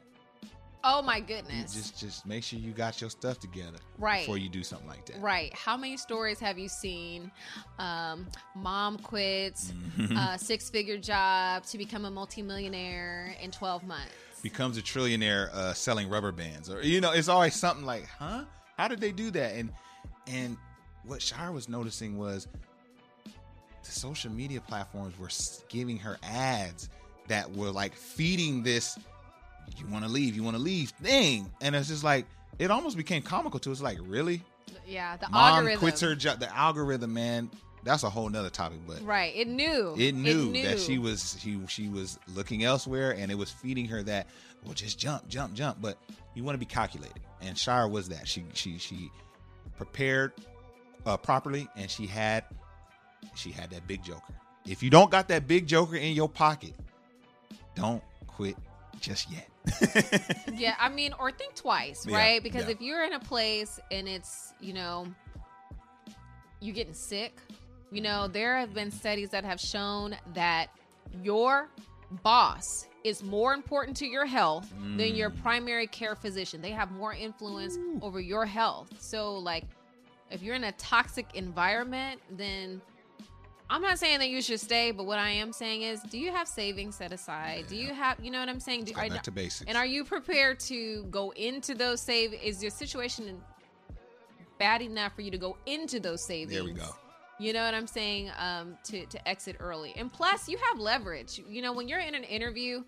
Oh 0.84 1.02
my 1.02 1.18
You 1.18 1.24
goodness. 1.24 1.74
just 1.74 2.00
just 2.00 2.26
make 2.26 2.44
sure 2.44 2.60
you 2.60 2.72
got 2.72 3.02
your 3.02 3.10
stuff 3.10 3.40
together 3.40 3.80
Right. 3.98 4.22
before 4.22 4.38
you 4.38 4.48
do 4.48 4.64
something 4.64 4.88
like 4.88 5.06
that. 5.08 5.20
Right. 5.20 5.54
How 5.56 5.76
many 5.76 5.98
stories 5.98 6.40
have 6.40 6.58
you 6.60 6.70
seen? 6.70 7.32
Um, 7.80 8.28
mom 8.56 8.98
quits 9.00 9.74
Mm-hmm. 10.00 10.16
a 10.18 10.38
six 10.40 10.70
figure 10.70 10.98
job 10.98 11.66
to 11.66 11.78
become 11.78 12.06
a 12.06 12.12
multimillionaire 12.12 13.36
in 13.42 13.52
12 13.52 13.84
months. 13.86 14.14
becomes 14.44 14.78
a 14.78 14.82
trillionaire 14.82 15.52
uh, 15.54 15.74
selling 15.74 16.08
rubber 16.10 16.32
bands, 16.32 16.70
or 16.70 16.82
you 16.84 17.02
know, 17.02 17.12
it's 17.12 17.28
always 17.28 17.56
something 17.56 17.86
like, 17.86 18.06
"Huh? 18.20 18.44
How 18.78 18.88
did 18.88 19.00
they 19.02 19.12
do 19.12 19.32
that?" 19.32 19.56
And 19.56 19.72
and 20.28 20.58
what 21.04 21.22
Shira 21.22 21.52
was 21.52 21.68
noticing 21.70 22.18
was 22.18 22.48
the 23.84 23.92
social 23.92 24.32
media 24.32 24.62
platforms 24.62 25.18
were 25.18 25.30
giving 25.70 25.98
her 26.00 26.18
ads 26.24 26.90
that 27.28 27.52
were 27.54 27.72
like 27.72 27.94
feeding 27.96 28.64
this 28.64 28.98
"you 29.78 29.86
want 29.88 30.04
to 30.06 30.10
leave, 30.12 30.36
you 30.36 30.44
want 30.44 30.56
to 30.58 30.62
leave" 30.62 30.90
thing, 31.02 31.52
and 31.62 31.76
it's 31.76 31.88
just 31.88 32.04
like 32.04 32.26
it 32.60 32.72
almost 32.72 32.98
became 32.98 33.22
comical 33.22 33.60
to 33.62 33.72
us. 33.72 33.82
Like, 33.82 34.00
really, 34.02 34.42
Yeah. 34.88 35.18
The 35.18 35.30
mom 35.30 35.56
algorithm. 35.60 35.80
quits 35.80 36.02
her 36.02 36.16
job. 36.16 36.40
The 36.40 36.54
algorithm, 36.56 37.14
man, 37.14 37.52
that's 37.84 38.04
a 38.04 38.10
whole 38.10 38.30
nother 38.30 38.50
topic, 38.50 38.80
but 38.88 39.02
Right. 39.06 39.34
It 39.36 39.48
knew. 39.48 39.96
it 39.98 40.14
knew, 40.16 40.52
that 40.64 40.80
she 40.80 40.98
was 40.98 41.38
she 41.40 41.60
she 41.68 41.88
was 41.90 42.18
looking 42.36 42.64
elsewhere 42.64 43.12
and 43.12 43.32
it 43.32 43.36
was 43.36 43.52
feeding 43.52 43.86
her 43.86 44.02
that 44.04 44.28
well 44.64 44.74
just 44.74 44.98
jump 44.98 45.28
jump 45.30 45.54
jump 45.54 45.78
but 45.82 45.98
you 46.38 46.44
want 46.44 46.54
to 46.54 46.60
be 46.60 46.66
calculated 46.66 47.20
and 47.42 47.58
Shira 47.58 47.88
was 47.88 48.10
that 48.10 48.28
she 48.28 48.46
she 48.54 48.78
she 48.78 49.12
prepared 49.78 50.32
uh, 51.06 51.18
properly 51.18 51.68
and 51.76 51.90
she 51.90 52.06
had 52.06 52.44
she 53.36 53.52
had 53.52 53.72
that 53.72 53.88
big 53.88 54.04
joker 54.04 54.34
if 54.66 54.84
you 54.84 54.90
don't 54.90 55.10
got 55.12 55.28
that 55.30 55.48
big 55.48 55.68
joker 55.68 55.96
in 55.96 56.14
your 56.14 56.30
pocket 56.30 56.74
don't 57.76 58.04
quit 58.28 58.56
just 59.00 59.32
yet 59.32 59.48
Yeah, 60.54 60.76
I 60.80 60.90
mean, 60.90 61.14
or 61.20 61.30
think 61.32 61.56
twice, 61.56 62.06
Yeah, 62.08 62.16
right? 62.18 62.44
Because 62.44 62.66
yeah. 62.66 62.72
if 62.72 62.82
you're 62.82 63.04
in 63.04 63.14
a 63.14 63.20
place 63.20 63.80
and 63.92 64.08
it's, 64.08 64.54
you 64.62 64.74
know, 64.74 65.06
you're 66.62 66.74
getting 66.74 66.94
sick, 66.94 67.38
you 67.92 68.02
know, 68.02 68.28
there 68.28 68.58
have 68.58 68.74
been 68.74 68.92
studies 68.92 69.30
that 69.32 69.44
have 69.44 69.60
shown 69.60 70.16
that 70.34 70.68
your 71.22 71.70
boss 72.24 72.88
is 73.08 73.24
more 73.24 73.54
important 73.54 73.96
to 73.98 74.06
your 74.08 74.26
health 74.26 74.72
than 74.98 75.16
your 75.16 75.30
Mm. 75.30 75.42
primary 75.42 75.88
care 75.88 76.16
physician. 76.16 76.62
They 76.62 76.72
have 76.72 76.92
more 76.92 77.14
influence 77.14 77.78
over 78.02 78.20
your 78.20 78.46
health. 78.46 78.90
So, 79.00 79.36
like, 79.36 79.64
if 80.30 80.42
you're 80.42 80.56
in 80.56 80.64
a 80.66 80.72
toxic 80.74 81.26
environment, 81.36 82.22
then 82.32 82.82
I'm 83.70 83.82
not 83.82 84.00
saying 84.00 84.20
that 84.20 84.30
you 84.30 84.42
should 84.42 84.60
stay, 84.62 84.92
but 84.92 85.06
what 85.06 85.20
I 85.20 85.30
am 85.30 85.52
saying 85.52 85.82
is, 85.82 86.02
do 86.04 86.18
you 86.18 86.32
have 86.32 86.48
savings 86.48 86.96
set 86.96 87.12
aside? 87.12 87.66
Do 87.68 87.76
you 87.76 87.94
have, 87.94 88.18
you 88.24 88.32
know 88.32 88.40
what 88.40 88.48
I'm 88.50 88.60
saying? 88.62 88.86
Do, 88.86 88.94
are- 88.96 89.10
to 89.10 89.32
basics 89.32 89.66
and 89.68 89.78
are 89.78 89.86
you 89.86 90.04
prepared 90.06 90.60
to 90.62 91.04
go 91.12 91.32
into 91.32 91.76
those 91.76 92.00
save? 92.02 92.34
Is 92.34 92.62
your 92.62 92.72
situation 92.72 93.42
bad 94.58 94.82
enough 94.82 95.14
for 95.16 95.22
you 95.22 95.32
to 95.32 95.38
go 95.38 95.58
into 95.66 96.00
those 96.00 96.24
savings? 96.24 96.54
there 96.54 96.64
we 96.64 96.72
go 96.74 96.96
You 97.40 97.54
know 97.54 97.64
what 97.64 97.74
I'm 97.76 97.88
saying? 97.88 98.32
Um, 98.40 98.78
to 98.86 99.06
to 99.06 99.28
exit 99.28 99.58
early, 99.60 99.94
and 99.96 100.12
plus 100.12 100.50
you 100.50 100.58
have 100.58 100.80
leverage. 100.80 101.40
You 101.48 101.62
know 101.62 101.72
when 101.74 101.88
you're 101.88 102.00
in 102.00 102.16
an 102.16 102.24
interview, 102.24 102.84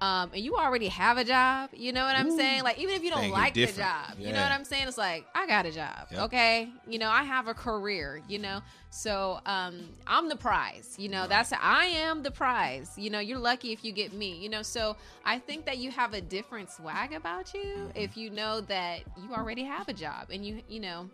um, 0.00 0.30
and 0.32 0.42
you 0.42 0.56
already 0.56 0.88
have 0.88 1.18
a 1.18 1.24
job. 1.24 1.70
You 1.74 1.92
know 1.92 2.04
what 2.04 2.16
I'm 2.16 2.30
saying? 2.30 2.62
Like 2.62 2.78
even 2.78 2.94
if 2.94 3.02
you 3.04 3.10
don't 3.10 3.24
is 3.24 3.30
like 3.32 3.54
the 3.54 3.66
job, 3.66 4.14
you 4.18 4.32
know 4.32 4.40
what 4.42 4.52
I'm 4.52 4.64
saying? 4.64 4.88
It's 4.88 4.96
like 4.98 5.26
I 5.34 5.46
got 5.46 5.66
a 5.66 5.70
job. 5.72 6.08
Yep. 6.10 6.20
Okay, 6.22 6.68
you 6.88 6.98
know 6.98 7.10
I 7.10 7.22
have 7.24 7.48
a 7.48 7.54
career. 7.54 8.22
You 8.28 8.38
know, 8.38 8.60
so 8.90 9.40
um, 9.46 9.80
I'm 10.06 10.28
the 10.28 10.36
prize. 10.36 10.94
You 10.98 11.08
know 11.10 11.26
that's 11.26 11.52
I 11.52 11.84
am 11.86 12.22
the 12.22 12.30
prize. 12.30 12.92
You 12.96 13.10
know 13.10 13.18
you're 13.20 13.38
lucky 13.38 13.72
if 13.72 13.84
you 13.84 13.92
get 13.92 14.12
me. 14.12 14.36
You 14.38 14.48
know, 14.48 14.62
so 14.62 14.96
I 15.24 15.38
think 15.38 15.66
that 15.66 15.78
you 15.78 15.90
have 15.90 16.14
a 16.14 16.20
different 16.20 16.70
swag 16.70 17.12
about 17.12 17.52
you 17.54 17.60
Mm-hmm. 17.60 17.90
if 17.94 18.16
you 18.16 18.30
know 18.30 18.60
that 18.62 19.00
you 19.22 19.34
already 19.34 19.64
have 19.64 19.88
a 19.88 19.92
job 19.92 20.28
and 20.32 20.44
you 20.44 20.62
you 20.68 20.80
know 20.80 21.08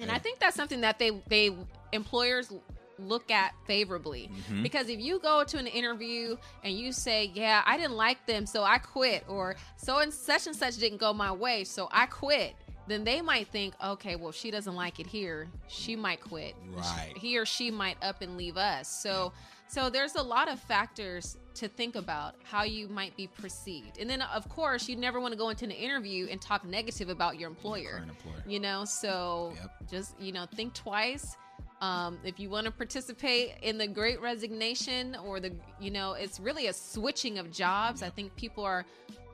and 0.00 0.08
Yeah. 0.08 0.14
I 0.14 0.18
think 0.18 0.38
that's 0.38 0.56
something 0.56 0.80
that 0.80 0.98
they 0.98 1.10
they 1.28 1.54
employers 1.92 2.50
look 2.98 3.30
at 3.30 3.52
favorably 3.66 4.30
Mm-hmm. 4.32 4.62
because 4.62 4.88
if 4.88 5.00
you 5.00 5.18
go 5.18 5.44
to 5.44 5.58
an 5.58 5.66
interview 5.66 6.36
and 6.64 6.74
you 6.76 6.92
say, 6.92 7.30
"Yeah, 7.34 7.62
I 7.66 7.76
didn't 7.76 7.96
like 7.96 8.26
them, 8.26 8.46
so 8.46 8.62
I 8.62 8.78
quit," 8.78 9.24
or 9.28 9.56
"So 9.76 9.98
and 9.98 10.12
such 10.12 10.46
and 10.46 10.54
such 10.56 10.76
didn't 10.76 10.98
go 10.98 11.12
my 11.12 11.32
way, 11.32 11.64
so 11.64 11.88
I 11.92 12.06
quit," 12.06 12.54
then 12.88 13.04
they 13.04 13.20
might 13.22 13.48
think, 13.48 13.74
"Okay, 13.82 14.16
well, 14.16 14.32
she 14.32 14.50
doesn't 14.50 14.74
like 14.74 15.00
it 15.00 15.06
here, 15.06 15.48
she 15.68 15.96
might 15.96 16.20
quit. 16.20 16.54
Right. 16.74 17.12
He 17.16 17.38
or 17.38 17.46
she 17.46 17.70
might 17.70 17.96
up 18.02 18.22
and 18.22 18.36
leave 18.36 18.56
us." 18.56 18.88
So, 18.88 19.32
so 19.68 19.88
there's 19.90 20.14
a 20.16 20.22
lot 20.22 20.48
of 20.50 20.60
factors 20.60 21.36
to 21.54 21.68
think 21.68 21.96
about 21.96 22.34
how 22.44 22.62
you 22.62 22.88
might 22.88 23.14
be 23.16 23.26
perceived, 23.26 23.98
and 23.98 24.08
then 24.08 24.22
of 24.22 24.48
course, 24.48 24.88
you 24.88 24.96
never 24.96 25.20
want 25.20 25.32
to 25.32 25.38
go 25.38 25.48
into 25.50 25.64
an 25.64 25.70
interview 25.70 26.26
and 26.30 26.40
talk 26.40 26.64
negative 26.64 27.08
about 27.10 27.38
your 27.38 27.48
employer 27.50 27.98
current 27.98 28.10
employer 28.10 28.42
you 28.46 28.58
know 28.58 28.84
so 28.86 29.52
Yep. 29.60 29.70
just 29.90 30.20
you 30.20 30.32
know 30.32 30.46
think 30.56 30.72
twice 30.74 31.36
um, 31.82 32.18
if 32.24 32.38
you 32.40 32.48
want 32.48 32.64
to 32.64 32.70
participate 32.72 33.54
in 33.60 33.76
the 33.76 33.86
great 33.88 34.20
resignation 34.22 35.16
or 35.26 35.40
the 35.40 35.52
you 35.80 35.90
know 35.90 36.12
it's 36.12 36.38
really 36.40 36.68
a 36.68 36.72
switching 36.72 37.38
of 37.38 37.50
jobs. 37.50 38.02
I 38.02 38.08
think 38.08 38.34
people 38.36 38.64
are 38.64 38.84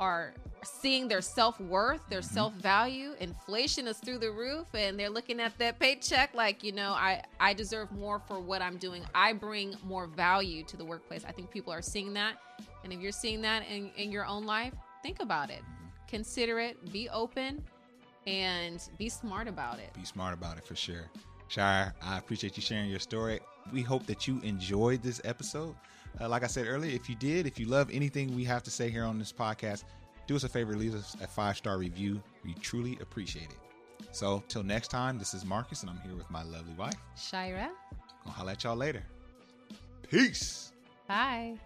are 0.00 0.32
seeing 0.64 1.08
their 1.08 1.20
self-worth 1.20 2.00
their 2.08 2.20
Mm-hmm. 2.20 2.34
self-value. 2.34 3.10
Inflation 3.20 3.86
is 3.86 3.98
through 3.98 4.18
the 4.18 4.30
roof 4.30 4.66
and 4.74 4.98
they're 4.98 5.10
looking 5.10 5.40
at 5.40 5.56
that 5.58 5.78
paycheck 5.78 6.34
like 6.34 6.64
you 6.64 6.72
know 6.72 6.92
i 6.92 7.22
i 7.38 7.52
deserve 7.52 7.92
more 7.92 8.18
for 8.26 8.40
what 8.40 8.62
i'm 8.62 8.78
doing. 8.78 9.04
I 9.14 9.34
bring 9.34 9.76
more 9.84 10.06
value 10.06 10.64
to 10.64 10.76
the 10.76 10.84
workplace. 10.84 11.24
I 11.28 11.32
think 11.32 11.50
people 11.50 11.72
are 11.72 11.82
seeing 11.82 12.14
that. 12.14 12.34
And 12.82 12.92
if 12.92 12.98
you're 13.00 13.12
seeing 13.12 13.42
that 13.42 13.64
in, 13.68 13.90
in 13.96 14.10
your 14.10 14.24
own 14.24 14.46
life 14.46 14.72
think 15.02 15.20
about 15.20 15.50
it. 15.50 15.60
Mm-hmm. 15.62 15.86
consider 16.08 16.58
it 16.58 16.92
be 16.92 17.08
open 17.10 17.62
and 18.26 18.78
be 18.98 19.08
smart 19.08 19.48
about 19.48 19.78
it. 19.78 19.92
Be 19.94 20.04
smart 20.04 20.34
about 20.34 20.58
it 20.58 20.64
for 20.64 20.76
sure. 20.76 21.10
Shira, 21.48 21.94
I 22.02 22.18
appreciate 22.18 22.56
you 22.56 22.62
sharing 22.62 22.90
your 22.90 22.98
story. 22.98 23.40
We 23.72 23.82
hope 23.82 24.06
that 24.06 24.26
you 24.28 24.40
enjoyed 24.42 25.02
this 25.02 25.20
episode. 25.24 25.74
Uh, 26.20 26.28
like 26.28 26.42
I 26.42 26.46
said 26.46 26.66
earlier, 26.66 26.94
if 26.94 27.08
you 27.08 27.14
did, 27.16 27.46
if 27.46 27.58
you 27.58 27.66
love 27.66 27.90
anything 27.92 28.34
we 28.34 28.44
have 28.44 28.62
to 28.64 28.70
say 28.70 28.90
here 28.90 29.04
on 29.04 29.18
this 29.18 29.32
podcast, 29.32 29.84
do 30.26 30.36
us 30.36 30.44
a 30.44 30.48
favor, 30.48 30.74
leave 30.74 30.94
us 30.94 31.16
a 31.22 31.26
five 31.26 31.56
star 31.56 31.78
review. 31.78 32.22
We 32.44 32.54
truly 32.54 32.98
appreciate 33.00 33.50
it. 33.50 33.58
So, 34.12 34.42
till 34.48 34.62
next 34.62 34.88
time, 34.88 35.18
this 35.18 35.34
is 35.34 35.44
Marcus, 35.44 35.82
and 35.82 35.90
I'm 35.90 36.00
here 36.00 36.14
with 36.14 36.30
my 36.30 36.42
lovely 36.42 36.72
wife. 36.74 36.94
Shira, 37.16 37.70
Gonna 38.24 38.36
holla 38.36 38.52
at 38.52 38.64
y'all 38.64 38.76
later. 38.76 39.02
Peace. 40.08 40.72
bye. 41.06 41.58